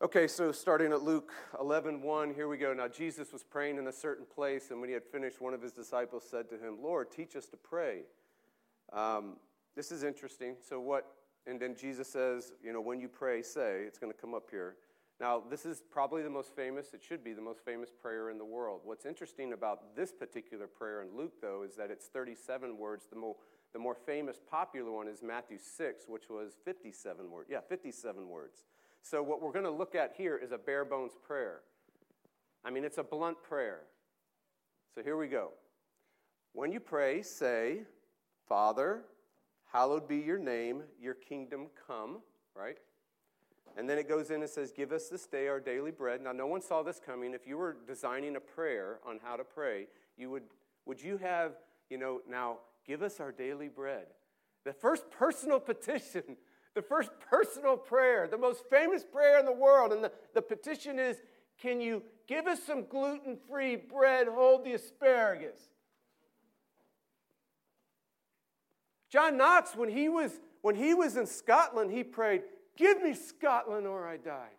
Okay, 0.00 0.28
so 0.28 0.52
starting 0.52 0.92
at 0.92 1.02
Luke 1.02 1.32
11, 1.58 2.00
1, 2.02 2.32
here 2.32 2.46
we 2.46 2.56
go. 2.56 2.72
Now, 2.72 2.86
Jesus 2.86 3.32
was 3.32 3.42
praying 3.42 3.78
in 3.78 3.88
a 3.88 3.92
certain 3.92 4.24
place, 4.24 4.70
and 4.70 4.80
when 4.80 4.88
he 4.88 4.94
had 4.94 5.02
finished, 5.02 5.40
one 5.40 5.54
of 5.54 5.60
his 5.60 5.72
disciples 5.72 6.22
said 6.30 6.48
to 6.50 6.54
him, 6.54 6.80
Lord, 6.80 7.10
teach 7.10 7.34
us 7.34 7.46
to 7.46 7.56
pray. 7.56 8.02
Um, 8.92 9.38
this 9.74 9.90
is 9.90 10.04
interesting. 10.04 10.54
So, 10.60 10.78
what, 10.78 11.16
and 11.48 11.58
then 11.58 11.74
Jesus 11.74 12.06
says, 12.06 12.52
you 12.62 12.72
know, 12.72 12.80
when 12.80 13.00
you 13.00 13.08
pray, 13.08 13.42
say, 13.42 13.82
it's 13.88 13.98
going 13.98 14.12
to 14.12 14.16
come 14.16 14.34
up 14.34 14.50
here. 14.52 14.76
Now, 15.20 15.42
this 15.50 15.66
is 15.66 15.82
probably 15.90 16.22
the 16.22 16.30
most 16.30 16.54
famous, 16.54 16.94
it 16.94 17.02
should 17.02 17.24
be 17.24 17.32
the 17.32 17.42
most 17.42 17.64
famous 17.64 17.90
prayer 17.90 18.30
in 18.30 18.38
the 18.38 18.44
world. 18.44 18.82
What's 18.84 19.04
interesting 19.04 19.52
about 19.52 19.96
this 19.96 20.12
particular 20.12 20.68
prayer 20.68 21.02
in 21.02 21.08
Luke, 21.16 21.40
though, 21.42 21.64
is 21.64 21.74
that 21.74 21.90
it's 21.90 22.06
37 22.06 22.78
words. 22.78 23.06
The 23.10 23.16
more, 23.16 23.34
the 23.72 23.80
more 23.80 23.96
famous, 23.96 24.38
popular 24.48 24.92
one 24.92 25.08
is 25.08 25.24
Matthew 25.24 25.58
6, 25.58 26.04
which 26.06 26.30
was 26.30 26.52
57 26.64 27.28
words. 27.28 27.48
Yeah, 27.50 27.62
57 27.68 28.28
words. 28.28 28.62
So, 29.10 29.22
what 29.22 29.40
we're 29.40 29.52
going 29.52 29.64
to 29.64 29.70
look 29.70 29.94
at 29.94 30.12
here 30.18 30.36
is 30.36 30.52
a 30.52 30.58
bare 30.58 30.84
bones 30.84 31.12
prayer. 31.26 31.60
I 32.62 32.70
mean, 32.70 32.84
it's 32.84 32.98
a 32.98 33.02
blunt 33.02 33.42
prayer. 33.42 33.80
So, 34.94 35.02
here 35.02 35.16
we 35.16 35.28
go. 35.28 35.52
When 36.52 36.72
you 36.72 36.80
pray, 36.80 37.22
say, 37.22 37.84
Father, 38.46 39.04
hallowed 39.72 40.06
be 40.06 40.18
your 40.18 40.38
name, 40.38 40.82
your 41.00 41.14
kingdom 41.14 41.68
come, 41.86 42.18
right? 42.54 42.76
And 43.78 43.88
then 43.88 43.96
it 43.96 44.10
goes 44.10 44.30
in 44.30 44.42
and 44.42 44.50
says, 44.50 44.72
Give 44.72 44.92
us 44.92 45.08
this 45.08 45.26
day 45.26 45.48
our 45.48 45.60
daily 45.60 45.90
bread. 45.90 46.20
Now, 46.20 46.32
no 46.32 46.46
one 46.46 46.60
saw 46.60 46.82
this 46.82 47.00
coming. 47.00 47.32
If 47.32 47.46
you 47.46 47.56
were 47.56 47.78
designing 47.86 48.36
a 48.36 48.40
prayer 48.40 48.98
on 49.06 49.20
how 49.22 49.36
to 49.36 49.44
pray, 49.44 49.86
you 50.18 50.28
would, 50.30 50.42
would 50.84 51.00
you 51.00 51.16
have, 51.16 51.52
you 51.88 51.96
know, 51.96 52.20
now 52.28 52.58
give 52.86 53.02
us 53.02 53.20
our 53.20 53.32
daily 53.32 53.68
bread? 53.68 54.08
The 54.64 54.74
first 54.74 55.10
personal 55.10 55.60
petition, 55.60 56.36
the 56.78 56.82
first 56.82 57.10
personal 57.30 57.76
prayer, 57.76 58.28
the 58.28 58.38
most 58.38 58.62
famous 58.70 59.02
prayer 59.04 59.40
in 59.40 59.44
the 59.44 59.52
world. 59.52 59.92
And 59.92 60.04
the, 60.04 60.12
the 60.32 60.42
petition 60.42 60.98
is, 60.98 61.16
Can 61.60 61.80
you 61.80 62.02
give 62.28 62.46
us 62.46 62.62
some 62.62 62.84
gluten 62.86 63.36
free 63.50 63.74
bread? 63.76 64.28
Hold 64.28 64.64
the 64.64 64.74
asparagus. 64.74 65.58
John 69.10 69.36
Knox, 69.36 69.74
when 69.74 69.88
he 69.88 70.08
was, 70.08 70.38
when 70.62 70.76
he 70.76 70.94
was 70.94 71.16
in 71.16 71.26
Scotland, 71.26 71.90
he 71.90 72.04
prayed, 72.04 72.42
Give 72.76 73.02
me 73.02 73.14
Scotland 73.14 73.86
or 73.86 74.06
I 74.06 74.18
die. 74.18 74.52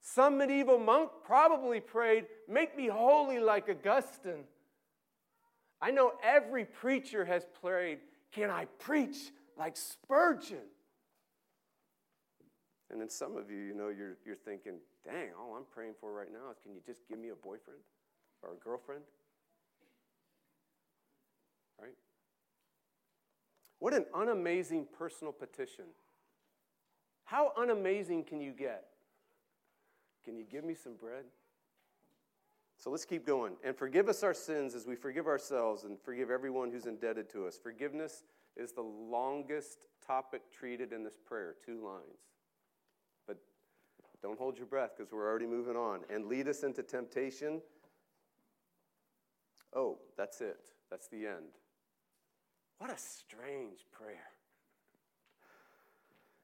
Some 0.00 0.38
medieval 0.38 0.78
monk 0.78 1.10
probably 1.24 1.78
prayed, 1.78 2.26
Make 2.48 2.76
me 2.76 2.88
holy 2.88 3.38
like 3.38 3.68
Augustine. 3.68 4.44
I 5.80 5.92
know 5.92 6.14
every 6.24 6.64
preacher 6.64 7.24
has 7.24 7.46
prayed, 7.60 7.98
Can 8.32 8.50
I 8.50 8.64
preach 8.80 9.30
like 9.56 9.76
Spurgeon? 9.76 10.68
And 12.90 13.00
then 13.00 13.10
some 13.10 13.36
of 13.36 13.50
you, 13.50 13.58
you 13.58 13.74
know, 13.74 13.88
you're, 13.88 14.16
you're 14.24 14.36
thinking, 14.36 14.74
Dang, 15.04 15.30
all 15.38 15.54
I'm 15.56 15.64
praying 15.72 15.94
for 16.00 16.12
right 16.12 16.32
now 16.32 16.50
is 16.50 16.58
can 16.62 16.72
you 16.72 16.80
just 16.84 17.06
give 17.08 17.18
me 17.18 17.28
a 17.28 17.34
boyfriend 17.34 17.80
or 18.42 18.52
a 18.52 18.56
girlfriend? 18.56 19.02
Right? 21.80 21.94
What 23.78 23.94
an 23.94 24.06
unamazing 24.14 24.86
personal 24.98 25.32
petition. 25.32 25.84
How 27.24 27.52
unamazing 27.58 28.26
can 28.26 28.40
you 28.40 28.52
get? 28.52 28.86
Can 30.24 30.36
you 30.36 30.44
give 30.44 30.64
me 30.64 30.74
some 30.74 30.94
bread? 30.94 31.24
So 32.78 32.90
let's 32.90 33.04
keep 33.04 33.26
going. 33.26 33.54
And 33.64 33.76
forgive 33.76 34.08
us 34.08 34.22
our 34.22 34.34
sins 34.34 34.74
as 34.74 34.86
we 34.86 34.96
forgive 34.96 35.26
ourselves 35.26 35.84
and 35.84 35.98
forgive 36.00 36.30
everyone 36.30 36.70
who's 36.70 36.86
indebted 36.86 37.30
to 37.30 37.46
us. 37.46 37.58
Forgiveness 37.60 38.24
is 38.56 38.72
the 38.72 38.82
longest 38.82 39.86
topic 40.06 40.42
treated 40.50 40.92
in 40.92 41.04
this 41.04 41.18
prayer, 41.24 41.56
two 41.64 41.84
lines. 41.84 42.20
But 43.26 43.38
don't 44.22 44.38
hold 44.38 44.56
your 44.56 44.66
breath 44.66 44.92
because 44.96 45.12
we're 45.12 45.28
already 45.28 45.46
moving 45.46 45.76
on. 45.76 46.00
And 46.08 46.26
lead 46.26 46.48
us 46.48 46.62
into 46.62 46.82
temptation. 46.82 47.60
Oh, 49.74 49.98
that's 50.16 50.40
it. 50.40 50.68
That's 50.90 51.08
the 51.08 51.26
end. 51.26 51.58
What 52.78 52.90
a 52.90 52.98
strange 52.98 53.80
prayer. 53.92 54.35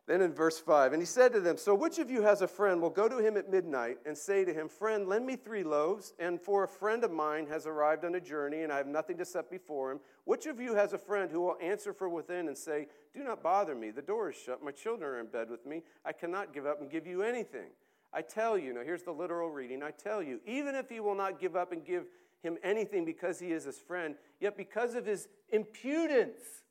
Then 0.09 0.21
in 0.21 0.33
verse 0.33 0.59
5, 0.59 0.93
and 0.93 1.01
he 1.01 1.07
said 1.07 1.33
to 1.33 1.41
them, 1.41 1.57
So 1.57 1.77
which 1.77 2.01
of 2.01 2.11
you 2.11 2.23
has 2.23 2.43
a 2.43 2.49
friend 2.49 2.83
will 2.83 2.91
go 2.91 3.09
to 3.09 3.19
him 3.19 3.37
at 3.37 3.49
midnight 3.49 3.99
and 4.05 4.19
say 4.19 4.45
to 4.45 4.53
him, 4.53 4.69
Friend, 4.69 5.07
lend 5.07 5.25
me 5.25 5.37
three 5.37 5.63
loaves, 5.63 6.13
and 6.19 6.41
for 6.41 6.65
a 6.65 6.69
friend 6.69 7.05
of 7.05 7.13
mine 7.13 7.47
has 7.47 7.67
arrived 7.67 8.05
on 8.05 8.17
a 8.17 8.21
journey, 8.21 8.63
and 8.63 8.73
I 8.73 8.79
have 8.79 8.89
nothing 8.89 9.17
to 9.19 9.25
set 9.25 9.49
before 9.49 9.93
him? 9.93 10.01
Which 10.25 10.47
of 10.47 10.61
you 10.61 10.75
has 10.75 10.93
a 10.93 10.99
friend 10.99 11.31
who 11.31 11.41
will 11.41 11.57
answer 11.63 11.93
from 11.93 12.13
within 12.13 12.49
and 12.49 12.59
say, 12.59 12.89
Do 13.15 13.23
not 13.23 13.45
bother 13.45 13.77
me, 13.77 13.93
the 13.93 14.03
door 14.03 14.31
is 14.31 14.37
shut, 14.37 14.63
my 14.63 14.73
children 14.73 15.09
are 15.09 15.21
in 15.21 15.27
bed 15.27 15.49
with 15.49 15.65
me, 15.65 15.85
I 16.05 16.13
cannot 16.13 16.53
give 16.53 16.67
up 16.67 16.81
and 16.81 16.91
give 16.91 17.07
you 17.07 17.23
anything? 17.23 17.71
I 18.13 18.23
tell 18.23 18.59
you, 18.59 18.75
now 18.75 18.83
here's 18.83 19.05
the 19.05 19.13
literal 19.13 19.51
reading, 19.51 19.85
I 19.85 19.93
tell 19.93 20.21
you, 20.21 20.41
even 20.47 20.75
if 20.75 20.89
he 20.89 20.99
will 20.99 21.15
not 21.15 21.41
give 21.41 21.55
up 21.55 21.71
and 21.71 21.85
give 21.85 22.07
him 22.43 22.59
anything 22.65 23.05
because 23.05 23.39
he 23.39 23.53
is 23.53 23.65
his 23.65 23.79
friend, 23.79 24.17
yet 24.41 24.57
because 24.57 24.97
of 24.97 25.07
his 25.07 25.29
impudence, 25.51 26.65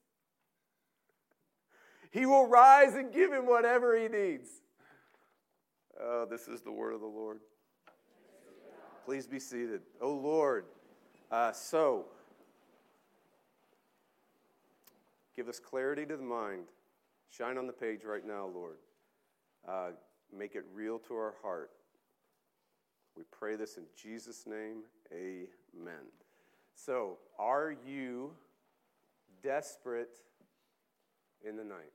he 2.12 2.26
will 2.26 2.46
rise 2.46 2.96
and 2.96 3.12
give 3.12 3.32
him 3.32 3.48
whatever 3.48 3.98
he 3.98 4.08
needs. 4.08 4.50
Oh, 6.00 6.26
this 6.30 6.48
is 6.48 6.62
the 6.62 6.72
word 6.72 6.94
of 6.94 7.00
the 7.00 7.08
Lord. 7.08 7.40
Please 9.06 9.28
be 9.28 9.40
seated. 9.40 9.82
Oh, 10.02 10.14
Lord. 10.14 10.66
Uh, 11.32 11.52
so, 11.54 12.06
give 15.36 15.48
us 15.48 15.60
clarity 15.60 16.06
to 16.06 16.18
the 16.18 16.24
mind. 16.24 16.64
Shine 17.30 17.58
on 17.58 17.66
the 17.66 17.74
page 17.74 18.04
right 18.04 18.26
now, 18.26 18.48
Lord. 18.54 18.76
Uh, 19.68 19.92
make 20.38 20.56
it 20.56 20.66
real 20.74 21.00
to 21.00 21.14
our 21.14 21.36
heart. 21.42 21.72
We 23.16 23.24
pray 23.32 23.56
this 23.56 23.78
in 23.78 23.84
Jesus' 24.02 24.46
name. 24.46 24.84
Amen. 25.14 26.06
So, 26.76 27.18
are 27.40 27.74
you 27.86 28.32
desperate 29.44 30.20
in 31.48 31.56
the 31.56 31.64
night? 31.64 31.92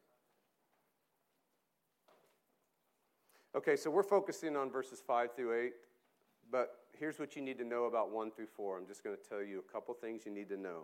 Okay, 3.57 3.75
so 3.75 3.91
we're 3.91 4.03
focusing 4.03 4.55
on 4.55 4.71
verses 4.71 5.03
5 5.07 5.35
through 5.35 5.59
8, 5.65 5.73
but 6.53 6.81
here's 6.93 7.19
what 7.19 7.37
you 7.37 7.41
need 7.41 7.57
to 7.57 7.65
know 7.65 7.85
about 7.85 8.11
1 8.11 8.31
through 8.33 8.49
4. 8.55 8.77
I'm 8.77 8.87
just 8.87 9.03
going 9.03 9.17
to 9.17 9.29
tell 9.29 9.43
you 9.43 9.65
a 9.67 9.73
couple 9.73 9.95
things 9.95 10.27
you 10.27 10.31
need 10.31 10.51
to 10.51 10.59
know. 10.59 10.83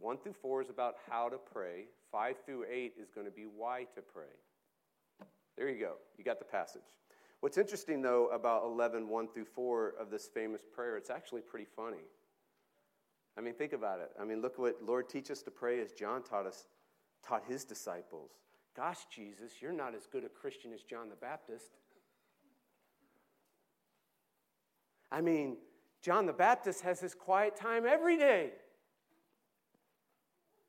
1 0.00 0.18
through 0.18 0.32
4 0.32 0.62
is 0.62 0.68
about 0.68 0.96
how 1.08 1.28
to 1.28 1.36
pray, 1.36 1.84
5 2.10 2.36
through 2.44 2.64
8 2.68 2.94
is 3.00 3.12
going 3.12 3.24
to 3.24 3.30
be 3.30 3.44
why 3.44 3.86
to 3.94 4.02
pray. 4.02 4.34
There 5.56 5.68
you 5.68 5.78
go. 5.78 5.92
You 6.18 6.24
got 6.24 6.40
the 6.40 6.44
passage. 6.44 6.82
What's 7.38 7.56
interesting, 7.56 8.02
though, 8.02 8.26
about 8.32 8.64
11, 8.64 9.08
1 9.08 9.28
through 9.28 9.44
4 9.44 9.94
of 10.00 10.10
this 10.10 10.28
famous 10.34 10.62
prayer, 10.74 10.96
it's 10.96 11.10
actually 11.10 11.42
pretty 11.42 11.66
funny. 11.76 12.02
I 13.38 13.42
mean, 13.42 13.54
think 13.54 13.74
about 13.74 14.00
it. 14.00 14.10
I 14.20 14.24
mean, 14.24 14.42
look 14.42 14.58
what 14.58 14.82
Lord 14.84 15.08
teach 15.08 15.30
us 15.30 15.40
to 15.42 15.52
pray 15.52 15.80
as 15.80 15.92
John 15.92 16.24
taught 16.24 16.46
us, 16.46 16.66
taught 17.24 17.44
his 17.46 17.64
disciples. 17.64 18.32
Gosh, 18.76 19.06
Jesus, 19.08 19.52
you're 19.60 19.70
not 19.70 19.94
as 19.94 20.08
good 20.08 20.24
a 20.24 20.28
Christian 20.28 20.72
as 20.72 20.82
John 20.82 21.08
the 21.08 21.14
Baptist. 21.14 21.76
I 25.12 25.20
mean, 25.20 25.58
John 26.00 26.26
the 26.26 26.32
Baptist 26.32 26.80
has 26.80 26.98
his 26.98 27.14
quiet 27.14 27.54
time 27.54 27.84
every 27.86 28.16
day. 28.16 28.50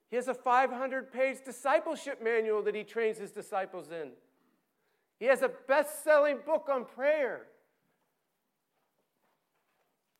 He 0.10 0.18
has 0.18 0.28
a 0.28 0.34
500 0.34 1.12
page 1.12 1.38
discipleship 1.44 2.22
manual 2.22 2.62
that 2.64 2.76
he 2.76 2.84
trains 2.84 3.18
his 3.18 3.32
disciples 3.32 3.90
in. 3.90 4.12
He 5.18 5.26
has 5.26 5.42
a 5.42 5.50
best 5.68 6.04
selling 6.04 6.40
book 6.46 6.68
on 6.70 6.86
prayer. 6.86 7.48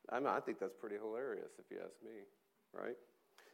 I, 0.10 0.20
mean, 0.20 0.28
I 0.28 0.40
think 0.40 0.60
that's 0.60 0.74
pretty 0.74 0.96
hilarious 0.96 1.52
if 1.60 1.66
you 1.70 1.78
ask 1.84 1.96
me, 2.04 2.22
right? 2.74 2.96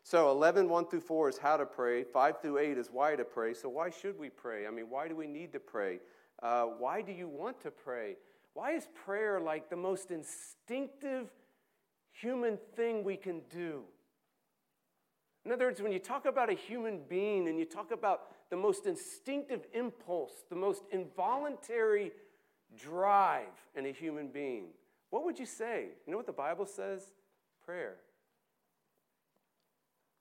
So 0.04 0.32
11, 0.32 0.70
1 0.70 0.88
through 0.88 1.02
4 1.02 1.30
is 1.30 1.38
how 1.38 1.58
to 1.58 1.66
pray. 1.66 2.04
5 2.04 2.42
through 2.42 2.60
8 2.60 2.78
is 2.78 2.90
why 2.92 3.16
to 3.16 3.26
pray. 3.26 3.54
So 3.54 3.68
why 3.68 3.90
should 3.90 4.18
we 4.18 4.30
pray? 4.30 4.68
I 4.68 4.72
mean, 4.72 4.86
why 4.90 5.08
do 5.08 5.16
we 5.16 5.28
need 5.28 5.52
to 5.54 5.60
pray? 5.60 6.00
Uh, 6.42 6.66
why 6.66 7.02
do 7.02 7.12
you 7.12 7.28
want 7.28 7.60
to 7.62 7.72
pray? 7.72 8.16
Why 8.54 8.72
is 8.72 8.88
prayer 9.06 9.40
like 9.40 9.70
the 9.70 9.76
most 9.76 10.12
instinctive 10.12 11.30
human 12.12 12.58
thing 12.76 13.04
we 13.04 13.16
can 13.16 13.42
do? 13.50 13.84
In 15.46 15.52
other 15.52 15.66
words, 15.66 15.82
when 15.82 15.92
you 15.92 16.00
talk 16.00 16.26
about 16.26 16.50
a 16.50 16.54
human 16.54 17.02
being 17.08 17.48
and 17.48 17.58
you 17.58 17.66
talk 17.66 17.92
about 17.92 18.24
the 18.50 18.58
most 18.58 18.86
instinctive 18.86 19.66
impulse, 19.74 20.34
the 20.50 20.56
most 20.56 20.84
involuntary 20.92 22.12
drive 22.78 23.48
in 23.76 23.86
a 23.86 23.92
human 23.92 24.28
being, 24.28 24.66
what 25.10 25.24
would 25.26 25.40
you 25.40 25.46
say? 25.46 25.88
You 26.06 26.12
know 26.12 26.18
what 26.18 26.28
the 26.28 26.34
Bible 26.34 26.66
says? 26.66 27.02
Prayer. 27.66 27.96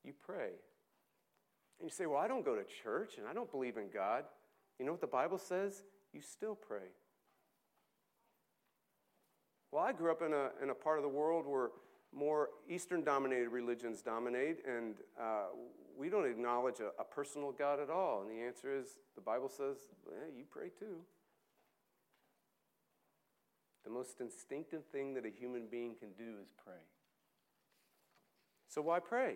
You 0.03 0.13
pray. 0.25 0.51
And 1.79 1.87
you 1.87 1.89
say, 1.89 2.05
Well, 2.05 2.19
I 2.19 2.27
don't 2.27 2.45
go 2.45 2.55
to 2.55 2.63
church 2.83 3.17
and 3.17 3.27
I 3.27 3.33
don't 3.33 3.51
believe 3.51 3.77
in 3.77 3.89
God. 3.93 4.23
You 4.79 4.85
know 4.85 4.91
what 4.91 5.01
the 5.01 5.07
Bible 5.07 5.37
says? 5.37 5.83
You 6.13 6.21
still 6.21 6.55
pray. 6.55 6.87
Well, 9.71 9.83
I 9.83 9.91
grew 9.91 10.11
up 10.11 10.21
in 10.21 10.33
a, 10.33 10.49
in 10.63 10.71
a 10.71 10.73
part 10.73 10.97
of 10.97 11.03
the 11.03 11.09
world 11.09 11.45
where 11.45 11.69
more 12.15 12.49
Eastern 12.67 13.03
dominated 13.03 13.49
religions 13.49 14.01
dominate, 14.01 14.65
and 14.67 14.95
uh, 15.19 15.47
we 15.97 16.09
don't 16.09 16.25
acknowledge 16.25 16.79
a, 16.79 16.89
a, 16.99 17.03
personal 17.03 17.51
God 17.51 17.79
at 17.79 17.89
all. 17.89 18.21
And 18.21 18.31
the 18.31 18.43
answer 18.43 18.75
is 18.75 18.97
the 19.13 19.21
Bible 19.21 19.47
says, 19.47 19.77
eh, 20.07 20.31
you 20.35 20.45
pray 20.49 20.69
too. 20.69 21.01
The 23.83 23.91
most 23.91 24.21
instinctive 24.21 24.85
thing 24.85 25.13
that 25.13 25.25
a 25.25 25.29
human 25.29 25.67
being 25.69 25.93
can 25.99 26.09
do 26.17 26.37
is 26.41 26.51
pray. 26.63 26.81
So, 28.67 28.81
why 28.81 28.99
pray? 28.99 29.35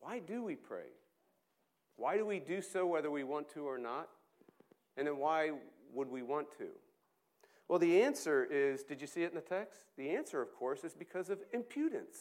Why 0.00 0.18
do 0.18 0.42
we 0.42 0.56
pray? 0.56 0.90
Why 1.96 2.16
do 2.16 2.26
we 2.26 2.40
do 2.40 2.60
so 2.60 2.86
whether 2.86 3.10
we 3.10 3.24
want 3.24 3.48
to 3.54 3.66
or 3.66 3.78
not? 3.78 4.08
And 4.96 5.06
then 5.06 5.18
why 5.18 5.52
would 5.92 6.10
we 6.10 6.22
want 6.22 6.48
to? 6.58 6.68
Well, 7.68 7.78
the 7.78 8.02
answer 8.02 8.44
is 8.44 8.82
did 8.84 9.00
you 9.00 9.06
see 9.06 9.22
it 9.22 9.30
in 9.30 9.34
the 9.34 9.40
text? 9.40 9.80
The 9.96 10.10
answer, 10.10 10.40
of 10.40 10.54
course, 10.54 10.84
is 10.84 10.94
because 10.94 11.30
of 11.30 11.40
impudence. 11.52 12.16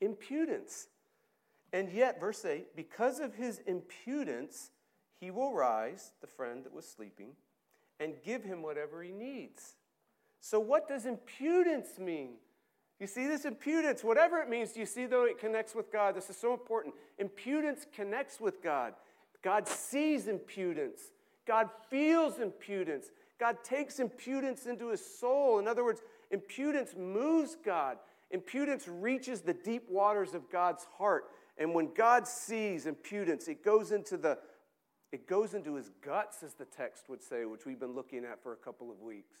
Impudence. 0.00 0.88
And 1.72 1.90
yet, 1.90 2.20
verse 2.20 2.44
8, 2.44 2.76
because 2.76 3.18
of 3.20 3.34
his 3.34 3.60
impudence, 3.66 4.70
he 5.18 5.30
will 5.30 5.52
rise, 5.52 6.12
the 6.20 6.26
friend 6.26 6.64
that 6.64 6.72
was 6.72 6.86
sleeping, 6.86 7.30
and 7.98 8.14
give 8.24 8.44
him 8.44 8.62
whatever 8.62 9.02
he 9.02 9.12
needs. 9.12 9.76
So, 10.40 10.60
what 10.60 10.86
does 10.88 11.06
impudence 11.06 11.98
mean? 11.98 12.34
You 13.00 13.06
see 13.06 13.26
this 13.26 13.44
impudence, 13.44 14.04
whatever 14.04 14.38
it 14.40 14.48
means, 14.48 14.72
do 14.72 14.80
you 14.80 14.86
see 14.86 15.06
though 15.06 15.24
it 15.24 15.38
connects 15.38 15.74
with 15.74 15.90
God? 15.90 16.14
This 16.14 16.30
is 16.30 16.36
so 16.36 16.52
important. 16.52 16.94
Impudence 17.18 17.86
connects 17.94 18.40
with 18.40 18.62
God. 18.62 18.94
God 19.42 19.66
sees 19.66 20.28
impudence. 20.28 21.00
God 21.46 21.68
feels 21.90 22.38
impudence. 22.38 23.10
God 23.38 23.58
takes 23.64 23.98
impudence 23.98 24.66
into 24.66 24.90
his 24.90 25.04
soul. 25.04 25.58
In 25.58 25.68
other 25.68 25.84
words, 25.84 26.00
impudence 26.30 26.94
moves 26.96 27.56
God. 27.64 27.98
Impudence 28.30 28.88
reaches 28.88 29.40
the 29.40 29.54
deep 29.54 29.88
waters 29.90 30.34
of 30.34 30.50
God's 30.50 30.84
heart. 30.96 31.24
And 31.58 31.74
when 31.74 31.92
God 31.94 32.26
sees 32.26 32.86
impudence, 32.86 33.48
it 33.48 33.64
goes 33.64 33.92
into 33.92 34.16
the 34.16 34.38
it 35.12 35.28
goes 35.28 35.54
into 35.54 35.76
his 35.76 35.92
guts, 36.04 36.42
as 36.42 36.54
the 36.54 36.64
text 36.64 37.08
would 37.08 37.22
say, 37.22 37.44
which 37.44 37.64
we've 37.64 37.78
been 37.78 37.94
looking 37.94 38.24
at 38.24 38.42
for 38.42 38.52
a 38.52 38.56
couple 38.56 38.90
of 38.90 39.00
weeks. 39.00 39.36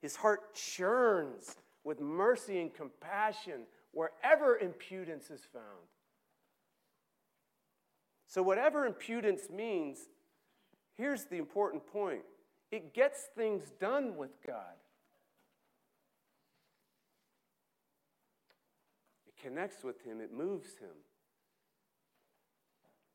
His 0.00 0.14
heart 0.14 0.54
churns 0.54 1.56
with 1.82 2.00
mercy 2.00 2.60
and 2.60 2.72
compassion 2.72 3.62
wherever 3.90 4.58
impudence 4.58 5.28
is 5.30 5.40
found. 5.52 5.88
So, 8.28 8.42
whatever 8.42 8.84
impudence 8.84 9.48
means, 9.50 9.98
here's 10.96 11.24
the 11.24 11.38
important 11.38 11.86
point 11.86 12.22
it 12.70 12.92
gets 12.94 13.22
things 13.34 13.72
done 13.80 14.16
with 14.16 14.30
God. 14.46 14.76
It 19.26 19.42
connects 19.42 19.82
with 19.82 20.04
Him, 20.04 20.20
it 20.20 20.32
moves 20.32 20.76
Him. 20.76 20.94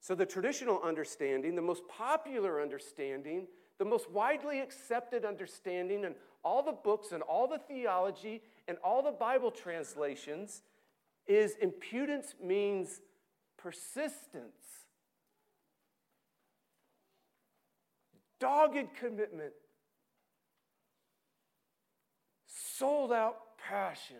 So, 0.02 0.16
the 0.16 0.26
traditional 0.26 0.82
understanding, 0.82 1.56
the 1.56 1.62
most 1.62 1.88
popular 1.88 2.60
understanding, 2.60 3.48
the 3.78 3.86
most 3.86 4.10
widely 4.10 4.62
accepted 4.62 5.26
understanding, 5.26 6.06
and 6.06 6.16
all 6.44 6.64
the 6.64 6.72
books 6.72 7.12
and 7.12 7.22
all 7.22 7.48
the 7.48 7.60
theology 7.60 8.42
and 8.68 8.78
all 8.84 9.04
the 9.04 9.12
Bible 9.12 9.52
translations 9.52 10.64
is 11.28 11.56
impudence 11.62 12.34
means 12.44 13.00
persistence, 13.58 14.83
dogged 18.44 18.90
commitment, 19.00 19.54
sold 22.46 23.14
out 23.14 23.58
passion. 23.58 24.18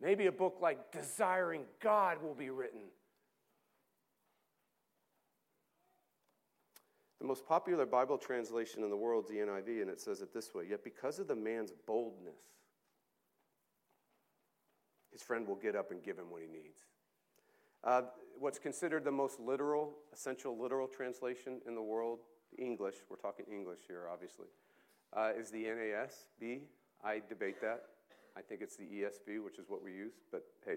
Maybe 0.00 0.26
a 0.26 0.32
book 0.32 0.58
like 0.62 0.92
Desiring 0.92 1.62
God 1.82 2.22
will 2.22 2.36
be 2.36 2.50
written. 2.50 2.82
The 7.20 7.26
most 7.26 7.48
popular 7.48 7.84
Bible 7.84 8.16
translation 8.16 8.84
in 8.84 8.90
the 8.90 8.96
world 8.96 9.24
is 9.24 9.30
the 9.30 9.38
NIV, 9.38 9.82
and 9.82 9.90
it 9.90 10.00
says 10.00 10.20
it 10.20 10.32
this 10.32 10.54
way 10.54 10.66
Yet 10.70 10.84
because 10.84 11.18
of 11.18 11.26
the 11.26 11.34
man's 11.34 11.72
boldness, 11.84 12.38
his 15.10 15.20
friend 15.20 15.48
will 15.48 15.56
get 15.56 15.74
up 15.74 15.90
and 15.90 16.00
give 16.00 16.16
him 16.16 16.30
what 16.30 16.42
he 16.42 16.46
needs. 16.46 16.78
Uh, 17.84 18.02
what's 18.38 18.58
considered 18.58 19.04
the 19.04 19.12
most 19.12 19.38
literal, 19.40 19.94
essential 20.12 20.58
literal 20.60 20.88
translation 20.88 21.60
in 21.66 21.74
the 21.74 21.82
world, 21.82 22.20
English, 22.56 22.96
we're 23.08 23.16
talking 23.16 23.44
English 23.52 23.80
here, 23.86 24.04
obviously, 24.12 24.46
uh, 25.16 25.30
is 25.38 25.50
the 25.50 25.64
NASB. 25.64 26.60
I 27.04 27.22
debate 27.28 27.60
that. 27.60 27.84
I 28.36 28.40
think 28.40 28.60
it's 28.62 28.76
the 28.76 28.84
ESV, 28.84 29.44
which 29.44 29.58
is 29.58 29.66
what 29.68 29.82
we 29.82 29.92
use, 29.92 30.14
but 30.30 30.44
hey, 30.64 30.76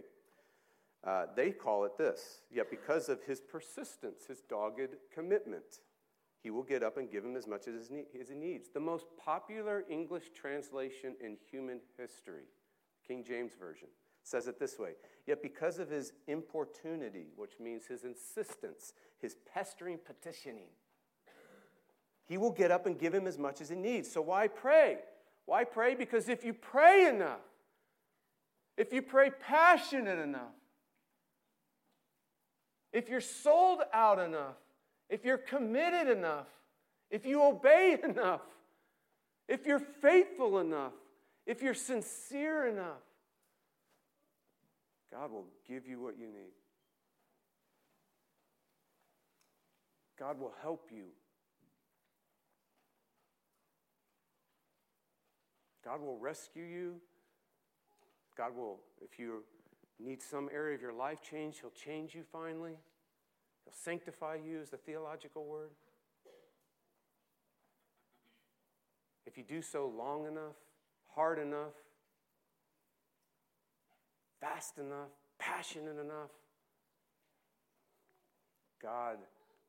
uh, 1.04 1.26
they 1.36 1.52
call 1.52 1.86
it 1.86 1.98
this. 1.98 2.42
Yet 2.52 2.70
because 2.70 3.10
of 3.10 3.24
his 3.24 3.40
persistence, 3.40 4.26
his 4.28 4.42
dogged 4.42 4.96
commitment, 5.14 5.82
he 6.44 6.50
will 6.50 6.64
get 6.64 6.84
up 6.84 6.98
and 6.98 7.12
give 7.12 7.24
him 7.24 7.36
as 7.36 7.48
much 7.48 7.68
as 7.68 7.90
he 7.90 8.36
needs. 8.36 8.70
The 8.74 8.80
most 8.80 9.06
popular 9.24 9.84
English 9.90 10.32
translation 10.34 11.16
in 11.24 11.38
human 11.52 11.80
history, 11.98 12.46
King 13.08 13.24
James 13.24 13.54
Version, 13.60 13.88
says 14.32 14.48
it 14.48 14.58
this 14.58 14.80
way 14.80 14.94
Yet 15.28 15.44
because 15.44 15.78
of 15.78 15.90
his 15.90 16.14
importunity, 16.28 17.28
which 17.36 17.60
means 17.60 17.86
his 17.86 18.04
insistence, 18.06 18.94
his 19.20 19.36
pestering 19.54 20.00
petitioning, 20.04 20.70
he 22.28 22.38
will 22.38 22.52
get 22.52 22.72
up 22.72 22.86
and 22.86 22.98
give 22.98 23.14
him 23.14 23.28
as 23.28 23.38
much 23.38 23.62
as 23.62 23.70
he 23.70 23.76
needs. 23.76 24.10
So 24.10 24.22
why 24.22 24.48
pray? 24.48 25.00
Why 25.46 25.66
pray? 25.66 25.96
Because 25.96 26.30
if 26.30 26.46
you 26.46 26.54
pray 26.54 27.08
enough, 27.08 27.42
if 28.78 28.94
you 28.94 29.02
pray 29.02 29.30
passionate 29.30 30.18
enough, 30.18 30.56
if 32.94 33.10
you're 33.10 33.22
sold 33.22 33.82
out 33.94 34.20
enough, 34.20 34.56
if 35.10 35.26
you're 35.26 35.38
committed 35.38 36.08
enough, 36.08 36.48
if 37.10 37.26
you 37.26 37.44
obey 37.44 37.98
enough, 38.04 38.42
if 39.48 39.66
you're 39.66 39.80
faithful 39.80 40.60
enough, 40.60 40.94
if 41.46 41.62
you're 41.62 41.74
sincere 41.74 42.68
enough, 42.68 43.02
God 45.12 45.32
will 45.32 45.46
give 45.68 45.86
you 45.88 46.00
what 46.00 46.18
you 46.18 46.28
need. 46.28 46.54
God 50.18 50.40
will 50.40 50.54
help 50.62 50.90
you. 50.94 51.06
God 55.84 56.00
will 56.00 56.18
rescue 56.18 56.64
you. 56.64 56.96
God 58.38 58.56
will, 58.56 58.80
if 59.02 59.20
you 59.20 59.44
need 60.00 60.22
some 60.22 60.50
area 60.54 60.76
of 60.76 60.82
your 60.82 60.94
life 60.94 61.20
change, 61.22 61.60
He'll 61.60 61.72
change 61.72 62.16
you 62.16 62.24
finally. 62.32 62.78
He'll 63.66 63.74
sanctify 63.74 64.38
you, 64.46 64.62
is 64.62 64.70
the 64.70 64.78
theological 64.78 65.44
word. 65.44 65.72
If 69.26 69.38
you 69.38 69.44
do 69.44 69.62
so 69.62 69.92
long 69.98 70.26
enough, 70.28 70.56
hard 71.16 71.40
enough, 71.40 71.74
fast 74.42 74.78
enough, 74.78 75.10
passionate 75.40 76.00
enough, 76.00 76.32
God 78.82 79.18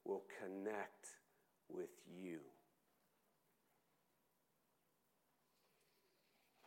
will 0.04 0.22
connect 0.40 1.06
with 1.68 1.90
you. 2.10 2.38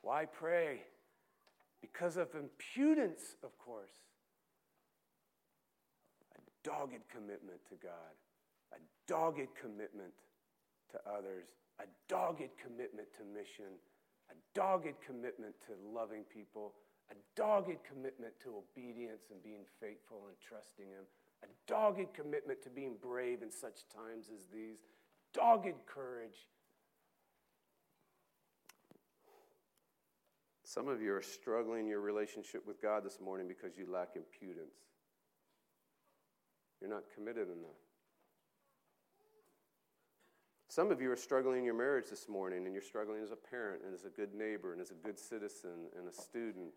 Why 0.02 0.26
pray? 0.26 0.82
Because 1.82 2.15
of 2.15 2.28
impudence, 2.36 3.36
of 3.44 3.58
course. 3.58 3.89
A 6.36 6.39
dogged 6.63 7.02
commitment 7.12 7.60
to 7.70 7.76
God, 7.82 8.13
a 8.72 8.78
dogged 9.08 9.50
commitment 9.60 10.13
to 10.91 11.00
others, 11.10 11.48
a 11.80 11.86
dogged 12.08 12.52
commitment 12.63 13.08
to 13.18 13.24
mission, 13.26 13.74
a 14.30 14.36
dogged 14.54 14.94
commitment 15.06 15.56
to 15.65 15.74
loving 15.91 16.24
people, 16.32 16.74
a 17.12 17.15
dogged 17.36 17.78
commitment 17.84 18.34
to 18.44 18.56
obedience 18.58 19.26
and 19.32 19.41
being 19.44 19.65
faithful 19.80 20.24
and 20.28 20.36
trusting 20.39 20.86
Him, 20.86 21.06
a 21.44 21.48
dogged 21.68 22.13
commitment 22.13 22.62
to 22.63 22.70
being 22.70 22.96
brave 23.02 23.41
in 23.41 23.52
such 23.52 23.88
times 23.94 24.30
as 24.34 24.46
these, 24.54 24.78
dogged 25.34 25.86
courage. 25.86 26.48
Some 30.63 30.88
of 30.88 31.02
you 31.02 31.13
are 31.13 31.22
struggling 31.22 31.82
in 31.82 31.88
your 31.88 32.02
relationship 32.02 32.65
with 32.68 32.82
God 32.82 33.06
this 33.06 33.20
morning 33.22 33.48
because 33.48 33.78
you 33.78 33.86
lack 33.89 34.15
impudence. 34.15 34.76
You're 36.82 36.89
not 36.89 37.04
committed 37.13 37.48
enough. 37.48 37.80
Some 40.68 40.91
of 40.91 41.02
you 41.02 41.10
are 41.10 41.15
struggling 41.15 41.60
in 41.60 41.63
your 41.63 41.74
marriage 41.74 42.10
this 42.10 42.28
morning, 42.28 42.65
and 42.65 42.74
you're 42.74 42.84
struggling 42.84 43.24
as 43.24 43.32
a 43.32 43.38
parent, 43.38 43.84
and 43.86 43.94
as 43.94 44.04
a 44.04 44.10
good 44.10 44.34
neighbor, 44.34 44.74
and 44.74 44.82
as 44.82 44.91
a 44.91 44.96
good 44.96 45.18
citizen, 45.18 45.88
and 45.98 46.10
a 46.10 46.12
student, 46.12 46.74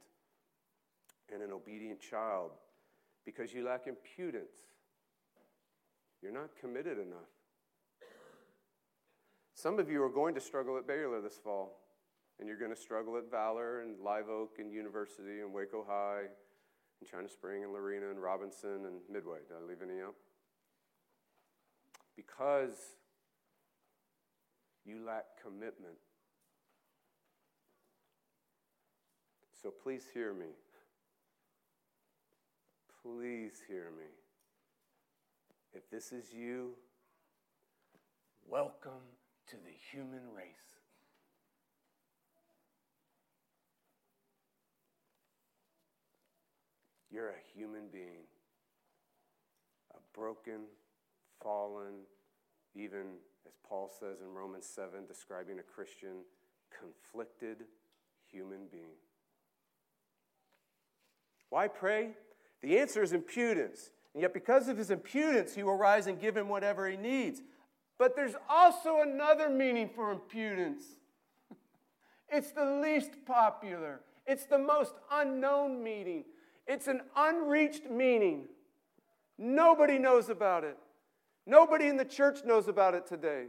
and 1.32 1.42
an 1.42 1.52
obedient 1.52 2.00
child, 2.00 2.52
because 3.24 3.52
you 3.52 3.64
lack 3.64 3.86
impudence. 3.86 4.56
You're 6.22 6.32
not 6.32 6.50
committed 6.60 6.98
enough. 6.98 7.30
Some 9.54 9.78
of 9.78 9.90
you 9.90 10.02
are 10.02 10.08
going 10.08 10.34
to 10.34 10.40
struggle 10.40 10.76
at 10.78 10.86
Baylor 10.86 11.20
this 11.20 11.38
fall, 11.42 11.80
and 12.38 12.48
you're 12.48 12.58
going 12.58 12.74
to 12.74 12.80
struggle 12.80 13.16
at 13.16 13.30
Valor 13.30 13.82
and 13.82 13.98
Live 14.00 14.28
Oak 14.28 14.56
and 14.58 14.72
University 14.72 15.40
and 15.40 15.52
Waco 15.52 15.84
High 15.86 16.26
and 17.00 17.10
China 17.10 17.28
Spring 17.28 17.64
and 17.64 17.72
Lorena 17.72 18.10
and 18.10 18.20
Robinson 18.20 18.86
and 18.86 19.00
Midway. 19.10 19.38
Did 19.48 19.56
I 19.60 19.68
leave 19.68 19.82
any 19.82 20.00
out? 20.00 20.14
Because 22.16 22.76
you 24.84 25.04
lack 25.04 25.24
commitment. 25.42 25.98
So 29.60 29.70
please 29.70 30.04
hear 30.14 30.32
me. 30.32 30.46
Please 33.16 33.62
hear 33.66 33.90
me. 33.96 34.04
If 35.72 35.88
this 35.90 36.12
is 36.12 36.32
you, 36.32 36.72
welcome 38.46 39.06
to 39.48 39.56
the 39.56 39.72
human 39.90 40.20
race. 40.36 40.76
You're 47.10 47.30
a 47.30 47.56
human 47.56 47.84
being, 47.90 48.26
a 49.94 49.98
broken, 50.14 50.66
fallen, 51.42 52.04
even 52.74 53.16
as 53.46 53.54
Paul 53.66 53.90
says 53.98 54.20
in 54.20 54.34
Romans 54.34 54.66
7, 54.66 55.06
describing 55.06 55.58
a 55.60 55.62
Christian, 55.62 56.24
conflicted 56.78 57.64
human 58.30 58.66
being. 58.70 58.98
Why 61.48 61.68
pray? 61.68 62.10
The 62.62 62.78
answer 62.78 63.02
is 63.02 63.12
impudence. 63.12 63.90
And 64.14 64.22
yet, 64.22 64.34
because 64.34 64.68
of 64.68 64.76
his 64.76 64.90
impudence, 64.90 65.54
he 65.54 65.62
will 65.62 65.76
rise 65.76 66.06
and 66.06 66.20
give 66.20 66.36
him 66.36 66.48
whatever 66.48 66.88
he 66.88 66.96
needs. 66.96 67.42
But 67.98 68.14
there's 68.16 68.34
also 68.48 69.00
another 69.02 69.48
meaning 69.48 69.90
for 69.94 70.12
impudence 70.12 70.82
it's 72.28 72.52
the 72.52 72.64
least 72.82 73.10
popular, 73.26 74.00
it's 74.26 74.46
the 74.46 74.58
most 74.58 74.94
unknown 75.10 75.82
meaning, 75.82 76.24
it's 76.66 76.86
an 76.86 77.02
unreached 77.16 77.90
meaning. 77.90 78.46
Nobody 79.38 79.98
knows 79.98 80.30
about 80.30 80.64
it. 80.64 80.76
Nobody 81.46 81.86
in 81.86 81.96
the 81.96 82.04
church 82.04 82.40
knows 82.44 82.66
about 82.66 82.94
it 82.94 83.06
today. 83.06 83.46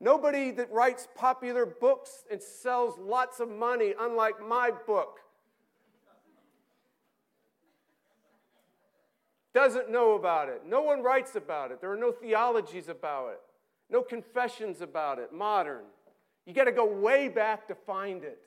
Nobody 0.00 0.50
that 0.52 0.70
writes 0.70 1.08
popular 1.14 1.66
books 1.66 2.24
and 2.30 2.42
sells 2.42 2.98
lots 2.98 3.40
of 3.40 3.50
money, 3.50 3.94
unlike 3.98 4.46
my 4.46 4.70
book. 4.86 5.20
Doesn't 9.54 9.90
know 9.90 10.14
about 10.14 10.48
it. 10.48 10.62
No 10.66 10.82
one 10.82 11.02
writes 11.02 11.34
about 11.36 11.70
it. 11.72 11.80
There 11.80 11.90
are 11.90 11.96
no 11.96 12.12
theologies 12.12 12.88
about 12.88 13.30
it, 13.32 13.40
no 13.90 14.02
confessions 14.02 14.80
about 14.80 15.18
it, 15.18 15.32
modern. 15.32 15.84
You 16.46 16.54
got 16.54 16.64
to 16.64 16.72
go 16.72 16.86
way 16.86 17.28
back 17.28 17.68
to 17.68 17.74
find 17.74 18.24
it. 18.24 18.40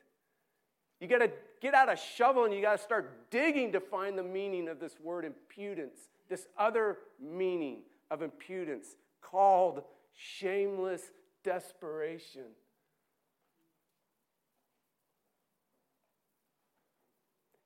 You 0.99 1.07
got 1.07 1.19
to 1.19 1.31
get 1.61 1.73
out 1.73 1.91
a 1.91 1.97
shovel 1.97 2.45
and 2.45 2.53
you 2.53 2.61
got 2.61 2.77
to 2.77 2.83
start 2.83 3.29
digging 3.29 3.71
to 3.73 3.79
find 3.79 4.17
the 4.17 4.23
meaning 4.23 4.67
of 4.67 4.79
this 4.79 4.95
word 5.01 5.25
impudence, 5.25 5.97
this 6.29 6.47
other 6.57 6.97
meaning 7.21 7.79
of 8.09 8.21
impudence 8.21 8.95
called 9.21 9.83
shameless 10.15 11.01
desperation. 11.43 12.45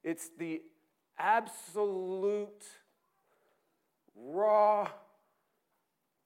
It's 0.04 0.30
the 0.38 0.62
absolute 1.18 2.64
raw 4.18 4.88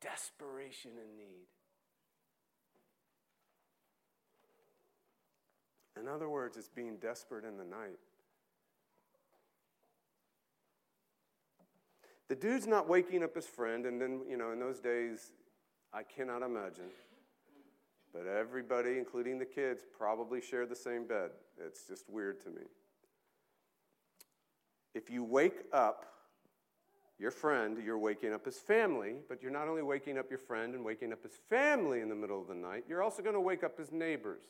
desperation 0.01 0.91
and 0.99 1.17
need. 1.17 1.47
In 5.99 6.07
other 6.07 6.29
words, 6.29 6.57
it's 6.57 6.69
being 6.69 6.97
desperate 6.97 7.45
in 7.45 7.57
the 7.57 7.65
night. 7.65 7.99
The 12.27 12.35
dude's 12.35 12.65
not 12.65 12.87
waking 12.87 13.23
up 13.23 13.35
his 13.35 13.45
friend, 13.45 13.85
and 13.85 14.01
then, 14.01 14.21
you 14.27 14.37
know, 14.37 14.51
in 14.51 14.59
those 14.59 14.79
days, 14.79 15.33
I 15.93 16.03
cannot 16.03 16.43
imagine. 16.43 16.89
But 18.13 18.25
everybody, 18.25 18.97
including 18.97 19.37
the 19.37 19.45
kids, 19.45 19.83
probably 19.97 20.41
shared 20.41 20.69
the 20.69 20.75
same 20.75 21.05
bed. 21.05 21.31
It's 21.57 21.87
just 21.87 22.09
weird 22.09 22.41
to 22.43 22.49
me. 22.49 22.63
If 24.95 25.09
you 25.09 25.23
wake 25.23 25.65
up 25.71 26.05
your 27.21 27.31
friend, 27.31 27.77
you're 27.85 27.99
waking 27.99 28.33
up 28.33 28.43
his 28.43 28.57
family, 28.57 29.13
but 29.29 29.43
you're 29.43 29.51
not 29.51 29.67
only 29.67 29.83
waking 29.83 30.17
up 30.17 30.25
your 30.31 30.39
friend 30.39 30.73
and 30.73 30.83
waking 30.83 31.13
up 31.13 31.21
his 31.21 31.33
family 31.49 32.01
in 32.01 32.09
the 32.09 32.15
middle 32.15 32.41
of 32.41 32.47
the 32.47 32.55
night, 32.55 32.83
you're 32.89 33.03
also 33.03 33.21
going 33.21 33.35
to 33.35 33.39
wake 33.39 33.63
up 33.63 33.77
his 33.77 33.91
neighbors. 33.91 34.41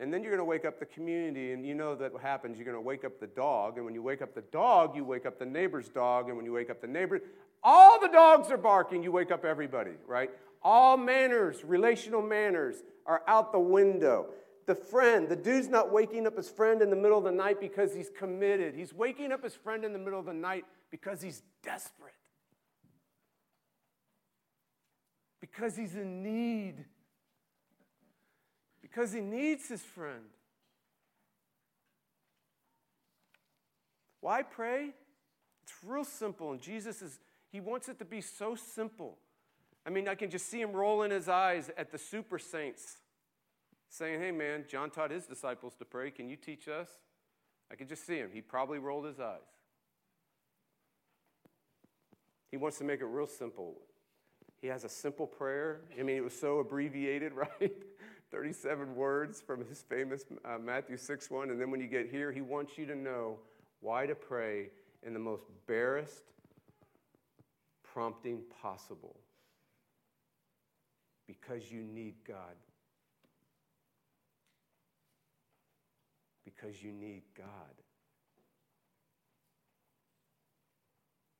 And 0.00 0.12
then 0.12 0.24
you're 0.24 0.32
going 0.32 0.40
to 0.40 0.44
wake 0.44 0.64
up 0.64 0.80
the 0.80 0.86
community, 0.86 1.52
and 1.52 1.64
you 1.64 1.72
know 1.72 1.94
that 1.94 2.12
what 2.12 2.20
happens. 2.20 2.58
You're 2.58 2.64
going 2.64 2.76
to 2.76 2.80
wake 2.80 3.04
up 3.04 3.20
the 3.20 3.28
dog, 3.28 3.76
and 3.76 3.84
when 3.84 3.94
you 3.94 4.02
wake 4.02 4.22
up 4.22 4.34
the 4.34 4.42
dog, 4.42 4.96
you 4.96 5.04
wake 5.04 5.24
up 5.24 5.38
the 5.38 5.46
neighbor's 5.46 5.88
dog, 5.88 6.26
and 6.26 6.36
when 6.36 6.44
you 6.44 6.52
wake 6.52 6.68
up 6.68 6.80
the 6.80 6.88
neighbor, 6.88 7.20
all 7.62 8.00
the 8.00 8.08
dogs 8.08 8.50
are 8.50 8.56
barking, 8.56 9.04
you 9.04 9.12
wake 9.12 9.30
up 9.30 9.44
everybody, 9.44 9.92
right? 10.08 10.32
All 10.62 10.96
manners, 10.96 11.64
relational 11.64 12.22
manners, 12.22 12.82
are 13.06 13.22
out 13.28 13.52
the 13.52 13.60
window 13.60 14.30
the 14.66 14.74
friend, 14.74 15.28
the 15.28 15.36
dude's 15.36 15.68
not 15.68 15.92
waking 15.92 16.26
up 16.26 16.36
his 16.36 16.48
friend 16.48 16.80
in 16.80 16.90
the 16.90 16.96
middle 16.96 17.18
of 17.18 17.24
the 17.24 17.32
night 17.32 17.60
because 17.60 17.94
he's 17.94 18.10
committed. 18.10 18.74
He's 18.74 18.94
waking 18.94 19.32
up 19.32 19.44
his 19.44 19.54
friend 19.54 19.84
in 19.84 19.92
the 19.92 19.98
middle 19.98 20.18
of 20.18 20.26
the 20.26 20.32
night 20.32 20.64
because 20.94 21.20
he's 21.20 21.42
desperate, 21.64 22.14
because 25.40 25.74
he's 25.74 25.96
in 25.96 26.22
need, 26.22 26.84
because 28.80 29.12
he 29.12 29.20
needs 29.20 29.68
his 29.68 29.82
friend. 29.82 30.22
Why 34.20 34.42
pray? 34.44 34.90
It's 35.64 35.72
real 35.84 36.04
simple, 36.04 36.52
and 36.52 36.60
Jesus 36.60 37.02
is, 37.02 37.18
he 37.50 37.58
wants 37.58 37.88
it 37.88 37.98
to 37.98 38.04
be 38.04 38.20
so 38.20 38.54
simple. 38.54 39.18
I 39.84 39.90
mean, 39.90 40.06
I 40.06 40.14
can 40.14 40.30
just 40.30 40.48
see 40.48 40.60
him 40.60 40.70
rolling 40.70 41.10
his 41.10 41.28
eyes 41.28 41.72
at 41.76 41.90
the 41.90 41.98
super 41.98 42.38
saints 42.38 42.98
saying, 43.88 44.20
Hey, 44.20 44.30
man, 44.30 44.64
John 44.70 44.90
taught 44.90 45.10
his 45.10 45.26
disciples 45.26 45.74
to 45.80 45.84
pray. 45.84 46.12
Can 46.12 46.28
you 46.28 46.36
teach 46.36 46.68
us? 46.68 46.86
I 47.68 47.74
can 47.74 47.88
just 47.88 48.06
see 48.06 48.18
him. 48.18 48.30
He 48.32 48.40
probably 48.40 48.78
rolled 48.78 49.06
his 49.06 49.18
eyes. 49.18 49.53
He 52.54 52.58
wants 52.58 52.78
to 52.78 52.84
make 52.84 53.00
it 53.00 53.06
real 53.06 53.26
simple. 53.26 53.74
He 54.62 54.68
has 54.68 54.84
a 54.84 54.88
simple 54.88 55.26
prayer. 55.26 55.80
I 55.98 56.04
mean, 56.04 56.16
it 56.16 56.22
was 56.22 56.38
so 56.38 56.60
abbreviated, 56.60 57.32
right? 57.34 57.72
37 58.30 58.94
words 58.94 59.40
from 59.40 59.64
his 59.66 59.82
famous 59.82 60.24
uh, 60.44 60.58
Matthew 60.58 60.96
6 60.96 61.32
1. 61.32 61.50
And 61.50 61.60
then 61.60 61.72
when 61.72 61.80
you 61.80 61.88
get 61.88 62.08
here, 62.08 62.30
he 62.30 62.42
wants 62.42 62.78
you 62.78 62.86
to 62.86 62.94
know 62.94 63.40
why 63.80 64.06
to 64.06 64.14
pray 64.14 64.68
in 65.02 65.14
the 65.14 65.18
most 65.18 65.42
barest 65.66 66.22
prompting 67.82 68.42
possible. 68.62 69.16
Because 71.26 71.72
you 71.72 71.82
need 71.82 72.14
God. 72.24 72.54
Because 76.44 76.80
you 76.80 76.92
need 76.92 77.22
God. 77.36 77.46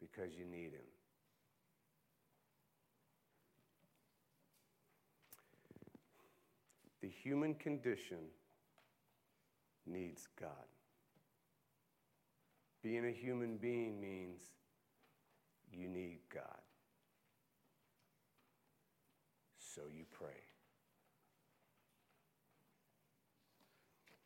Because 0.01 0.35
you 0.37 0.45
need 0.45 0.73
Him. 0.73 0.94
The 7.05 7.11
human 7.11 7.55
condition 7.57 8.17
needs 9.85 10.27
God. 10.41 10.49
Being 12.83 13.05
a 13.05 13.11
human 13.11 13.59
being 13.59 14.01
means 14.01 14.41
you 15.71 15.87
need 15.87 16.21
God. 16.33 16.63
So 19.59 19.83
you 19.95 20.07
pray. 20.13 20.29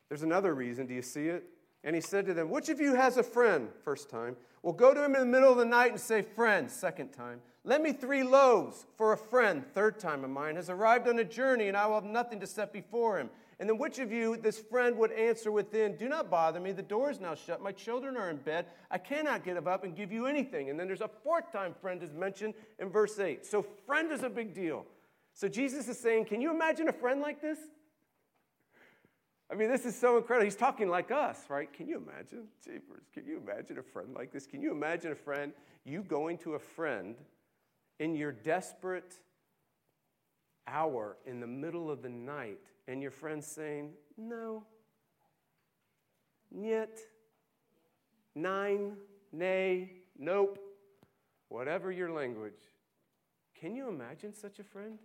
There's 0.07 0.23
another 0.23 0.55
reason. 0.55 0.87
Do 0.87 0.93
you 0.93 1.01
see 1.01 1.27
it? 1.27 1.43
And 1.83 1.93
he 1.93 2.01
said 2.01 2.25
to 2.27 2.33
them, 2.33 2.49
Which 2.49 2.69
of 2.69 2.79
you 2.79 2.95
has 2.95 3.17
a 3.17 3.23
friend? 3.23 3.67
First 3.83 4.09
time. 4.09 4.37
Well, 4.63 4.71
go 4.71 4.93
to 4.93 5.03
him 5.03 5.15
in 5.15 5.19
the 5.19 5.25
middle 5.25 5.51
of 5.51 5.57
the 5.57 5.65
night 5.65 5.91
and 5.91 5.99
say, 5.99 6.21
Friend, 6.21 6.71
second 6.71 7.09
time. 7.09 7.41
Let 7.65 7.81
me 7.81 7.91
three 7.91 8.23
loaves 8.23 8.85
for 8.97 9.11
a 9.11 9.17
friend, 9.17 9.65
third 9.73 9.99
time 9.99 10.23
of 10.23 10.29
mine, 10.29 10.55
has 10.55 10.69
arrived 10.69 11.07
on 11.07 11.19
a 11.19 11.25
journey, 11.25 11.67
and 11.67 11.75
I 11.75 11.87
will 11.87 11.95
have 11.95 12.05
nothing 12.05 12.39
to 12.39 12.47
set 12.47 12.71
before 12.71 13.19
him. 13.19 13.29
And 13.59 13.67
then 13.67 13.77
which 13.77 13.99
of 13.99 14.11
you, 14.13 14.37
this 14.37 14.57
friend, 14.57 14.97
would 14.97 15.11
answer 15.11 15.51
within, 15.51 15.97
Do 15.97 16.07
not 16.07 16.29
bother 16.29 16.61
me, 16.61 16.71
the 16.71 16.81
door 16.81 17.11
is 17.11 17.19
now 17.19 17.35
shut, 17.35 17.61
my 17.61 17.73
children 17.73 18.15
are 18.15 18.29
in 18.29 18.37
bed, 18.37 18.67
I 18.89 18.97
cannot 18.97 19.43
get 19.43 19.57
up 19.57 19.83
and 19.83 19.95
give 19.95 20.13
you 20.13 20.27
anything. 20.27 20.69
And 20.69 20.79
then 20.79 20.87
there's 20.87 21.01
a 21.01 21.09
fourth 21.23 21.51
time 21.51 21.75
friend 21.81 22.01
is 22.01 22.13
mentioned 22.13 22.53
in 22.79 22.89
verse 22.89 23.19
8. 23.19 23.45
So, 23.45 23.65
friend 23.85 24.11
is 24.13 24.23
a 24.23 24.29
big 24.29 24.53
deal. 24.53 24.85
So, 25.33 25.49
Jesus 25.49 25.89
is 25.89 25.99
saying, 25.99 26.25
Can 26.25 26.39
you 26.39 26.51
imagine 26.51 26.87
a 26.87 26.93
friend 26.93 27.19
like 27.19 27.41
this? 27.41 27.59
I 29.51 29.55
mean, 29.55 29.69
this 29.69 29.85
is 29.85 29.99
so 29.99 30.15
incredible. 30.15 30.45
He's 30.45 30.55
talking 30.55 30.87
like 30.87 31.11
us, 31.11 31.39
right? 31.49 31.71
Can 31.73 31.87
you 31.87 31.97
imagine? 31.97 32.47
Jeepers, 32.63 33.09
can 33.13 33.25
you 33.25 33.41
imagine 33.45 33.79
a 33.79 33.83
friend 33.83 34.13
like 34.15 34.31
this? 34.31 34.45
Can 34.45 34.61
you 34.61 34.71
imagine 34.71 35.11
a 35.11 35.15
friend, 35.15 35.51
you 35.83 36.03
going 36.03 36.37
to 36.39 36.53
a 36.53 36.59
friend 36.59 37.15
in 37.99 38.15
your 38.15 38.31
desperate 38.31 39.13
hour 40.67 41.17
in 41.25 41.39
the 41.39 41.47
middle 41.47 41.91
of 41.91 42.01
the 42.01 42.09
night, 42.09 42.59
and 42.87 43.01
your 43.01 43.11
friend 43.11 43.43
saying, 43.43 43.91
No, 44.17 44.63
nyet, 46.55 46.99
nein, 48.35 48.97
nay, 49.31 49.91
nope, 50.17 50.59
whatever 51.49 51.91
your 51.91 52.11
language. 52.11 52.53
Can 53.59 53.75
you 53.75 53.89
imagine 53.89 54.33
such 54.33 54.59
a 54.59 54.63
friend? 54.63 54.99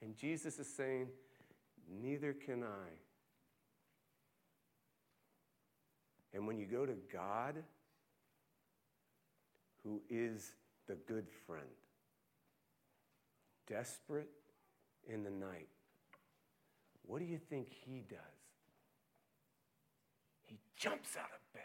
And 0.00 0.16
Jesus 0.16 0.58
is 0.58 0.72
saying, 0.74 1.08
Neither 2.00 2.32
can 2.32 2.62
I. 2.62 2.88
And 6.34 6.46
when 6.46 6.58
you 6.58 6.66
go 6.66 6.86
to 6.86 6.94
God, 7.12 7.56
who 9.84 10.00
is 10.08 10.52
the 10.92 10.98
good 11.10 11.26
friend, 11.46 11.64
desperate 13.66 14.28
in 15.08 15.24
the 15.24 15.30
night, 15.30 15.68
what 17.06 17.18
do 17.18 17.24
you 17.24 17.38
think 17.38 17.68
he 17.70 18.04
does? 18.10 18.18
He 20.42 20.58
jumps 20.76 21.16
out 21.16 21.30
of 21.34 21.52
bed, 21.54 21.62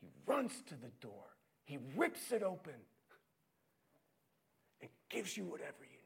he 0.00 0.08
runs 0.26 0.50
to 0.66 0.74
the 0.74 0.90
door, 1.00 1.36
he 1.64 1.78
rips 1.94 2.32
it 2.32 2.42
open, 2.42 2.74
and 4.80 4.90
gives 5.10 5.36
you 5.36 5.44
whatever 5.44 5.82
you 5.82 5.90
need. 5.90 5.96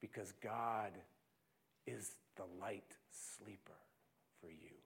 because 0.00 0.34
God 0.42 0.90
is 1.86 2.10
the 2.36 2.44
light 2.60 2.96
sleeper 3.10 3.78
for 4.40 4.50
you. 4.50 4.81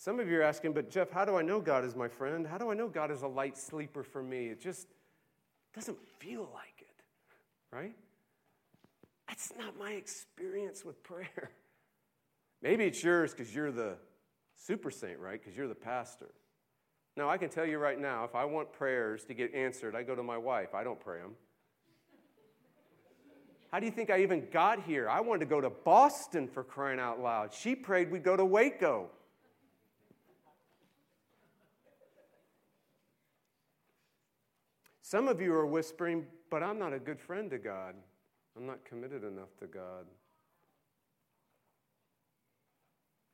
Some 0.00 0.18
of 0.18 0.30
you 0.30 0.38
are 0.38 0.42
asking, 0.42 0.72
but 0.72 0.88
Jeff, 0.90 1.10
how 1.10 1.26
do 1.26 1.36
I 1.36 1.42
know 1.42 1.60
God 1.60 1.84
is 1.84 1.94
my 1.94 2.08
friend? 2.08 2.46
How 2.46 2.56
do 2.56 2.70
I 2.70 2.74
know 2.74 2.88
God 2.88 3.10
is 3.10 3.20
a 3.20 3.28
light 3.28 3.58
sleeper 3.58 4.02
for 4.02 4.22
me? 4.22 4.46
It 4.46 4.58
just 4.58 4.88
doesn't 5.74 5.98
feel 6.18 6.48
like 6.54 6.80
it, 6.80 7.04
right? 7.70 7.94
That's 9.28 9.52
not 9.58 9.78
my 9.78 9.92
experience 9.92 10.86
with 10.86 11.02
prayer. 11.02 11.50
Maybe 12.62 12.84
it's 12.84 13.04
yours 13.04 13.34
because 13.34 13.54
you're 13.54 13.70
the 13.70 13.98
super 14.56 14.90
saint, 14.90 15.18
right? 15.18 15.38
Because 15.38 15.54
you're 15.54 15.68
the 15.68 15.74
pastor. 15.74 16.30
Now, 17.14 17.28
I 17.28 17.36
can 17.36 17.50
tell 17.50 17.66
you 17.66 17.76
right 17.76 18.00
now, 18.00 18.24
if 18.24 18.34
I 18.34 18.46
want 18.46 18.72
prayers 18.72 19.24
to 19.24 19.34
get 19.34 19.54
answered, 19.54 19.94
I 19.94 20.02
go 20.02 20.14
to 20.14 20.22
my 20.22 20.38
wife. 20.38 20.74
I 20.74 20.82
don't 20.82 20.98
pray 20.98 21.18
them. 21.18 21.34
How 23.70 23.80
do 23.80 23.84
you 23.84 23.92
think 23.92 24.08
I 24.08 24.22
even 24.22 24.48
got 24.50 24.82
here? 24.82 25.10
I 25.10 25.20
wanted 25.20 25.40
to 25.40 25.46
go 25.46 25.60
to 25.60 25.68
Boston 25.68 26.48
for 26.48 26.64
crying 26.64 26.98
out 26.98 27.20
loud. 27.20 27.52
She 27.52 27.74
prayed 27.74 28.10
we'd 28.10 28.24
go 28.24 28.34
to 28.34 28.46
Waco. 28.46 29.10
Some 35.10 35.26
of 35.26 35.40
you 35.40 35.52
are 35.54 35.66
whispering, 35.66 36.24
but 36.50 36.62
I'm 36.62 36.78
not 36.78 36.92
a 36.92 36.98
good 37.00 37.18
friend 37.18 37.50
to 37.50 37.58
God. 37.58 37.96
I'm 38.56 38.64
not 38.64 38.84
committed 38.84 39.24
enough 39.24 39.56
to 39.58 39.66
God. 39.66 40.06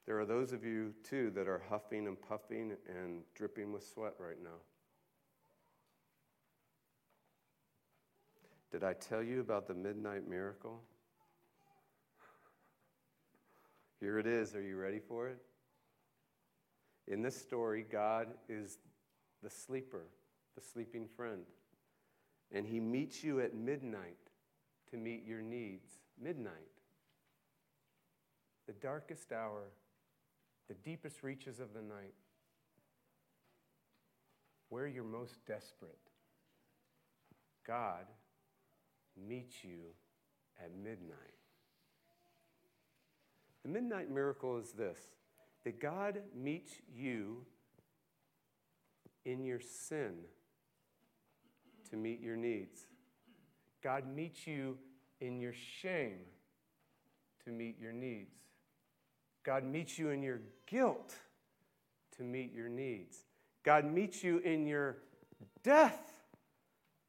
There 0.06 0.18
are 0.18 0.24
those 0.24 0.54
of 0.54 0.64
you, 0.64 0.94
too, 1.04 1.30
that 1.34 1.46
are 1.46 1.60
huffing 1.68 2.06
and 2.06 2.18
puffing 2.18 2.72
and 2.88 3.20
dripping 3.34 3.74
with 3.74 3.86
sweat 3.86 4.14
right 4.18 4.42
now. 4.42 4.56
Did 8.72 8.82
I 8.82 8.94
tell 8.94 9.22
you 9.22 9.40
about 9.40 9.68
the 9.68 9.74
midnight 9.74 10.26
miracle? 10.26 10.80
Here 14.00 14.18
it 14.18 14.26
is. 14.26 14.54
Are 14.54 14.62
you 14.62 14.78
ready 14.78 15.00
for 15.06 15.28
it? 15.28 15.42
In 17.06 17.20
this 17.20 17.36
story, 17.36 17.84
God 17.92 18.28
is 18.48 18.78
the 19.42 19.50
sleeper, 19.50 20.06
the 20.54 20.62
sleeping 20.62 21.06
friend 21.14 21.42
and 22.52 22.66
He 22.66 22.80
meets 22.80 23.22
you 23.22 23.40
at 23.40 23.54
midnight 23.54 24.16
to 24.90 24.96
meet 24.96 25.24
your 25.26 25.42
needs. 25.42 25.88
Midnight. 26.20 26.52
The 28.66 28.72
darkest 28.74 29.32
hour, 29.32 29.64
the 30.68 30.74
deepest 30.74 31.22
reaches 31.22 31.60
of 31.60 31.74
the 31.74 31.82
night, 31.82 32.14
where 34.68 34.86
you're 34.86 35.04
most 35.04 35.44
desperate. 35.46 35.98
God 37.66 38.06
meets 39.16 39.64
you 39.64 39.80
at 40.62 40.70
midnight. 40.74 41.16
The 43.62 43.68
midnight 43.68 44.10
miracle 44.10 44.58
is 44.58 44.72
this 44.72 44.98
that 45.64 45.80
God 45.80 46.20
meets 46.34 46.70
you 46.94 47.44
in 49.24 49.44
your 49.44 49.58
sin 49.58 50.14
to 51.90 51.96
meet 51.96 52.20
your 52.20 52.36
needs. 52.36 52.86
God 53.82 54.04
meets 54.06 54.46
you 54.46 54.78
in 55.20 55.40
your 55.40 55.54
shame 55.80 56.18
to 57.44 57.50
meet 57.50 57.78
your 57.80 57.92
needs. 57.92 58.36
God 59.44 59.64
meets 59.64 59.98
you 59.98 60.10
in 60.10 60.22
your 60.22 60.40
guilt 60.66 61.14
to 62.16 62.22
meet 62.24 62.52
your 62.52 62.68
needs. 62.68 63.18
God 63.62 63.84
meets 63.84 64.24
you 64.24 64.38
in 64.38 64.66
your 64.66 64.96
death 65.62 66.12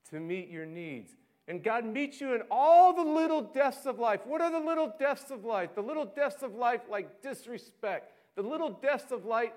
to 0.10 0.20
meet 0.20 0.50
your 0.50 0.66
needs. 0.66 1.12
And 1.48 1.64
God 1.64 1.86
meets 1.86 2.20
you 2.20 2.34
in 2.36 2.42
all 2.52 2.94
the 2.94 3.04
little 3.04 3.42
deaths 3.42 3.86
of 3.86 4.00
life. 4.00 4.22
What 4.26 4.42
are 4.42 4.52
the 4.52 4.60
little 4.60 4.94
deaths 5.00 5.32
of 5.32 5.46
life? 5.46 5.76
The 5.76 5.82
little 5.82 6.06
deaths 6.06 6.44
of 6.44 6.56
life 6.56 6.82
like 6.90 7.22
disrespect, 7.22 8.12
the 8.36 8.44
little 8.44 8.70
deaths 8.70 9.12
of 9.12 9.26
life 9.26 9.54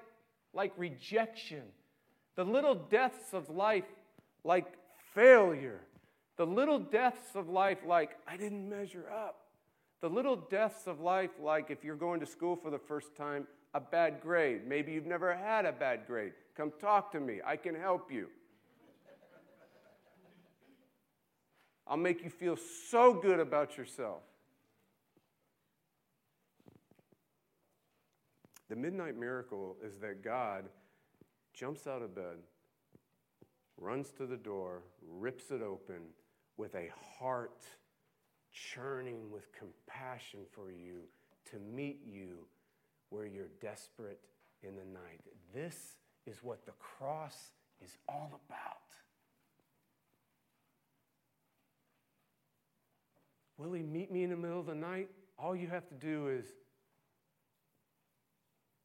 like 0.54 0.72
rejection, 0.76 1.62
the 2.36 2.44
little 2.44 2.74
deaths 2.74 3.32
of 3.32 3.50
life 3.50 3.84
like 4.44 4.66
failure, 5.14 5.80
the 6.36 6.46
little 6.46 6.78
deaths 6.78 7.34
of 7.34 7.48
life, 7.48 7.78
like, 7.86 8.16
I 8.26 8.36
didn't 8.36 8.68
measure 8.68 9.06
up. 9.10 9.46
The 10.00 10.08
little 10.08 10.36
deaths 10.36 10.86
of 10.86 11.00
life, 11.00 11.30
like 11.38 11.70
if 11.70 11.84
you're 11.84 11.96
going 11.96 12.20
to 12.20 12.26
school 12.26 12.56
for 12.56 12.70
the 12.70 12.78
first 12.78 13.14
time, 13.14 13.46
a 13.74 13.80
bad 13.80 14.20
grade. 14.22 14.66
Maybe 14.66 14.92
you've 14.92 15.06
never 15.06 15.34
had 15.34 15.66
a 15.66 15.72
bad 15.72 16.06
grade. 16.06 16.32
Come 16.56 16.72
talk 16.80 17.12
to 17.12 17.20
me, 17.20 17.40
I 17.44 17.56
can 17.56 17.74
help 17.74 18.10
you. 18.10 18.28
I'll 21.86 21.96
make 21.96 22.22
you 22.22 22.30
feel 22.30 22.56
so 22.56 23.12
good 23.12 23.40
about 23.40 23.76
yourself. 23.76 24.22
The 28.68 28.76
midnight 28.76 29.18
miracle 29.18 29.76
is 29.84 29.98
that 29.98 30.22
God 30.22 30.66
jumps 31.52 31.88
out 31.88 32.02
of 32.02 32.14
bed 32.14 32.36
runs 33.80 34.10
to 34.10 34.26
the 34.26 34.36
door, 34.36 34.82
rips 35.18 35.50
it 35.50 35.62
open 35.62 36.02
with 36.56 36.74
a 36.74 36.90
heart 37.18 37.64
churning 38.52 39.30
with 39.30 39.48
compassion 39.52 40.40
for 40.52 40.70
you 40.70 41.00
to 41.50 41.58
meet 41.58 42.00
you 42.04 42.46
where 43.08 43.26
you're 43.26 43.50
desperate 43.60 44.20
in 44.62 44.76
the 44.76 44.84
night. 44.84 45.20
This 45.54 45.96
is 46.26 46.36
what 46.42 46.66
the 46.66 46.72
cross 46.72 47.52
is 47.82 47.96
all 48.08 48.40
about. 48.46 48.76
Will 53.56 53.72
he 53.72 53.82
meet 53.82 54.10
me 54.10 54.22
in 54.22 54.30
the 54.30 54.36
middle 54.36 54.60
of 54.60 54.66
the 54.66 54.74
night? 54.74 55.08
All 55.38 55.56
you 55.56 55.68
have 55.68 55.88
to 55.88 55.94
do 55.94 56.28
is, 56.28 56.46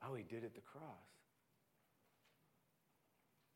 oh, 0.06 0.16
he 0.16 0.24
did 0.24 0.44
at 0.44 0.56
the 0.56 0.62
cross 0.62 1.15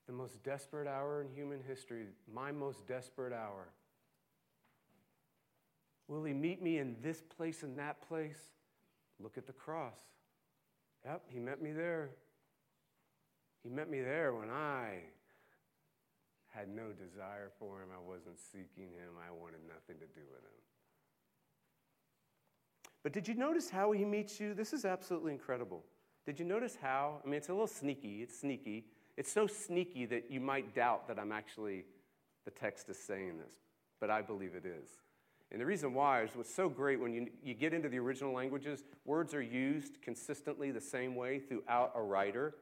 the 0.10 0.15
most 0.15 0.41
desperate 0.43 0.88
hour 0.88 1.22
in 1.22 1.30
human 1.30 1.60
history, 1.67 2.08
my 2.34 2.52
most 2.52 2.88
desperate 2.88 3.32
hour. 3.32 3.67
Will 6.08 6.24
he 6.24 6.34
meet 6.34 6.63
me 6.63 6.80
in 6.80 6.95
this 7.04 7.22
place 7.22 7.62
and 7.62 7.78
that 7.78 8.02
place? 8.08 8.39
Look 9.19 9.38
at 9.38 9.45
the 9.45 9.54
cross. 9.54 10.00
Yep, 11.06 11.26
he 11.30 11.38
met 11.38 11.62
me 11.62 11.74
there. 11.74 12.10
He 13.62 13.69
met 13.69 13.88
me 13.88 14.02
there 14.02 14.34
when 14.34 14.50
I 14.50 15.04
had 16.48 16.69
no 16.69 16.88
desire 16.91 17.52
for 17.60 17.80
him. 17.80 17.89
I 17.93 18.02
wasn't 18.04 18.39
seeking 18.39 18.89
him. 18.91 19.13
I 19.24 19.32
wanted 19.32 19.60
nothing 19.67 19.98
to 20.00 20.08
do 20.08 20.26
with 20.32 20.41
him. 20.41 20.60
But 23.04 23.13
did 23.13 23.28
you 23.28 23.36
notice 23.36 23.69
how 23.69 23.91
he 23.91 24.06
meets 24.06 24.39
you? 24.39 24.56
This 24.56 24.74
is 24.74 24.86
absolutely 24.86 25.34
incredible. 25.34 25.84
Did 26.26 26.39
you 26.39 26.45
notice 26.45 26.76
how? 26.82 27.22
I 27.24 27.28
mean, 27.28 27.36
it's 27.36 27.50
a 27.50 27.54
little 27.54 27.67
sneaky. 27.67 28.24
It's 28.24 28.39
sneaky. 28.39 28.86
It's 29.17 29.32
so 29.32 29.48
sneaky 29.48 30.06
that 30.08 30.30
you 30.30 30.39
might 30.39 30.74
doubt 30.74 31.08
that 31.08 31.19
I'm 31.19 31.32
actually, 31.32 31.86
the 32.45 32.52
text 32.52 32.89
is 32.89 32.98
saying 32.98 33.38
this, 33.38 33.56
but 34.00 34.10
I 34.10 34.22
believe 34.22 34.56
it 34.56 34.65
is. 34.65 34.89
And 35.52 35.60
the 35.60 35.65
reason 35.65 35.93
why 35.93 36.24
is 36.24 36.30
what's 36.36 36.54
so 36.54 36.69
great 36.69 37.00
when 37.00 37.13
you, 37.13 37.28
you 37.43 37.54
get 37.54 37.74
into 37.74 37.89
the 37.89 37.98
original 37.98 38.34
languages, 38.34 38.84
words 39.06 39.34
are 39.34 39.41
used 39.41 40.02
consistently 40.02 40.72
the 40.72 40.82
same 40.82 41.15
way 41.15 41.39
throughout 41.39 41.91
a 41.95 42.02
writer, 42.02 42.56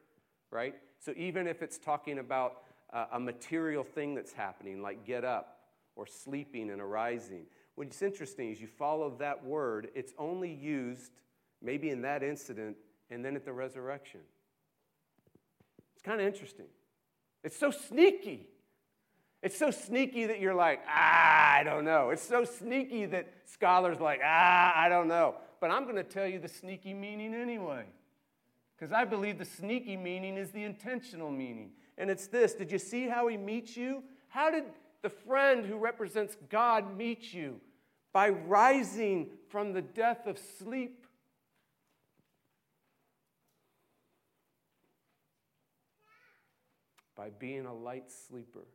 right? 0.51 0.75
So 0.99 1.13
even 1.17 1.47
if 1.47 1.62
it's 1.62 1.77
talking 1.77 2.19
about 2.19 2.62
uh, 2.93 3.05
a 3.12 3.19
material 3.19 3.83
thing 3.83 4.15
that's 4.15 4.31
happening, 4.31 4.81
like 4.81 5.05
get 5.05 5.25
up 5.25 5.60
or 5.95 6.07
sleeping 6.07 6.69
and 6.69 6.79
arising, 6.79 7.45
what's 7.75 8.01
interesting 8.01 8.51
is 8.51 8.62
you 8.62 8.67
follow 8.67 9.15
that 9.19 9.43
word, 9.43 9.89
it's 9.93 10.13
only 10.17 10.53
used 10.53 11.12
maybe 11.62 11.89
in 11.89 12.01
that 12.03 12.23
incident 12.23 12.77
and 13.10 13.23
then 13.23 13.36
at 13.36 13.43
the 13.43 13.53
resurrection 13.53 14.21
kind 16.07 16.21
of 16.21 16.27
interesting. 16.27 16.65
It's 17.43 17.57
so 17.57 17.69
sneaky. 17.69 18.47
It's 19.43 19.57
so 19.57 19.69
sneaky 19.69 20.25
that 20.25 20.39
you're 20.39 20.55
like, 20.55 20.81
ah, 20.87 21.53
I 21.55 21.63
don't 21.63 21.85
know. 21.85 22.09
It's 22.11 22.23
so 22.23 22.43
sneaky 22.43 23.05
that 23.07 23.27
scholars 23.45 23.99
like, 23.99 24.21
ah, 24.23 24.73
I 24.75 24.89
don't 24.89 25.07
know. 25.07 25.35
But 25.59 25.69
I'm 25.69 25.83
going 25.83 25.97
to 25.97 26.03
tell 26.03 26.25
you 26.25 26.39
the 26.39 26.47
sneaky 26.47 26.93
meaning 26.93 27.35
anyway. 27.35 27.83
Because 28.77 28.93
I 28.93 29.05
believe 29.05 29.37
the 29.37 29.45
sneaky 29.45 29.97
meaning 29.97 30.37
is 30.37 30.51
the 30.51 30.63
intentional 30.63 31.29
meaning. 31.29 31.71
And 31.97 32.09
it's 32.09 32.27
this 32.27 32.53
Did 32.53 32.71
you 32.71 32.79
see 32.79 33.07
how 33.07 33.27
he 33.27 33.37
meets 33.37 33.75
you? 33.75 34.03
How 34.29 34.49
did 34.49 34.63
the 35.01 35.09
friend 35.09 35.65
who 35.65 35.77
represents 35.77 36.37
God 36.49 36.97
meet 36.97 37.33
you? 37.33 37.59
By 38.13 38.29
rising 38.29 39.29
from 39.49 39.73
the 39.73 39.81
death 39.81 40.25
of 40.25 40.39
sleep 40.39 41.06
by 47.17 47.30
being 47.39 47.65
a 47.65 47.73
light 47.73 48.12
sleeper. 48.12 48.67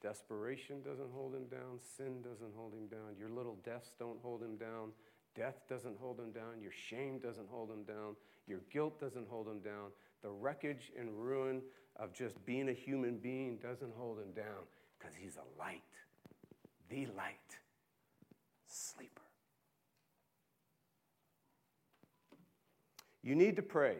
Desperation 0.00 0.82
doesn't 0.82 1.10
hold 1.12 1.34
him 1.34 1.46
down. 1.46 1.78
Sin 1.96 2.22
doesn't 2.22 2.52
hold 2.56 2.72
him 2.72 2.86
down. 2.88 3.16
Your 3.18 3.28
little 3.28 3.58
deaths 3.64 3.92
don't 3.98 4.18
hold 4.22 4.42
him 4.42 4.56
down. 4.56 4.90
Death 5.36 5.62
doesn't 5.68 5.96
hold 5.98 6.18
him 6.18 6.32
down. 6.32 6.60
Your 6.60 6.72
shame 6.72 7.18
doesn't 7.18 7.48
hold 7.48 7.70
him 7.70 7.84
down. 7.84 8.16
Your 8.46 8.60
guilt 8.72 9.00
doesn't 9.00 9.28
hold 9.28 9.46
him 9.46 9.60
down. 9.60 9.90
The 10.22 10.30
wreckage 10.30 10.92
and 10.98 11.10
ruin 11.10 11.62
of 11.96 12.12
just 12.12 12.44
being 12.44 12.68
a 12.68 12.72
human 12.72 13.16
being 13.18 13.58
doesn't 13.62 13.92
hold 13.96 14.18
him 14.18 14.32
down 14.34 14.64
because 14.98 15.14
he's 15.14 15.36
a 15.36 15.58
light, 15.58 15.82
the 16.88 17.06
light 17.16 17.58
sleeper. 18.66 19.22
You 23.22 23.36
need 23.36 23.56
to 23.56 23.62
pray. 23.62 23.98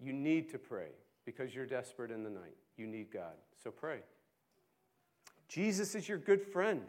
You 0.00 0.12
need 0.12 0.50
to 0.50 0.58
pray 0.58 0.88
because 1.24 1.54
you're 1.54 1.66
desperate 1.66 2.10
in 2.10 2.22
the 2.22 2.30
night. 2.30 2.56
You 2.76 2.86
need 2.86 3.10
God. 3.12 3.34
So 3.62 3.70
pray. 3.70 4.00
Jesus 5.48 5.94
is 5.94 6.08
your 6.08 6.18
good 6.18 6.42
friend. 6.42 6.82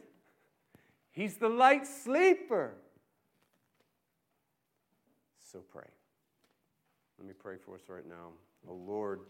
He's 1.12 1.38
the 1.38 1.50
light 1.50 1.88
sleeper. 1.88 2.74
So 5.52 5.60
pray. 5.60 5.88
Let 7.17 7.28
me 7.28 7.34
pray 7.34 7.58
for 7.58 7.76
us 7.76 7.82
right 7.89 8.08
now. 8.08 8.30
Oh 8.67 8.76
Lord, 8.76 9.22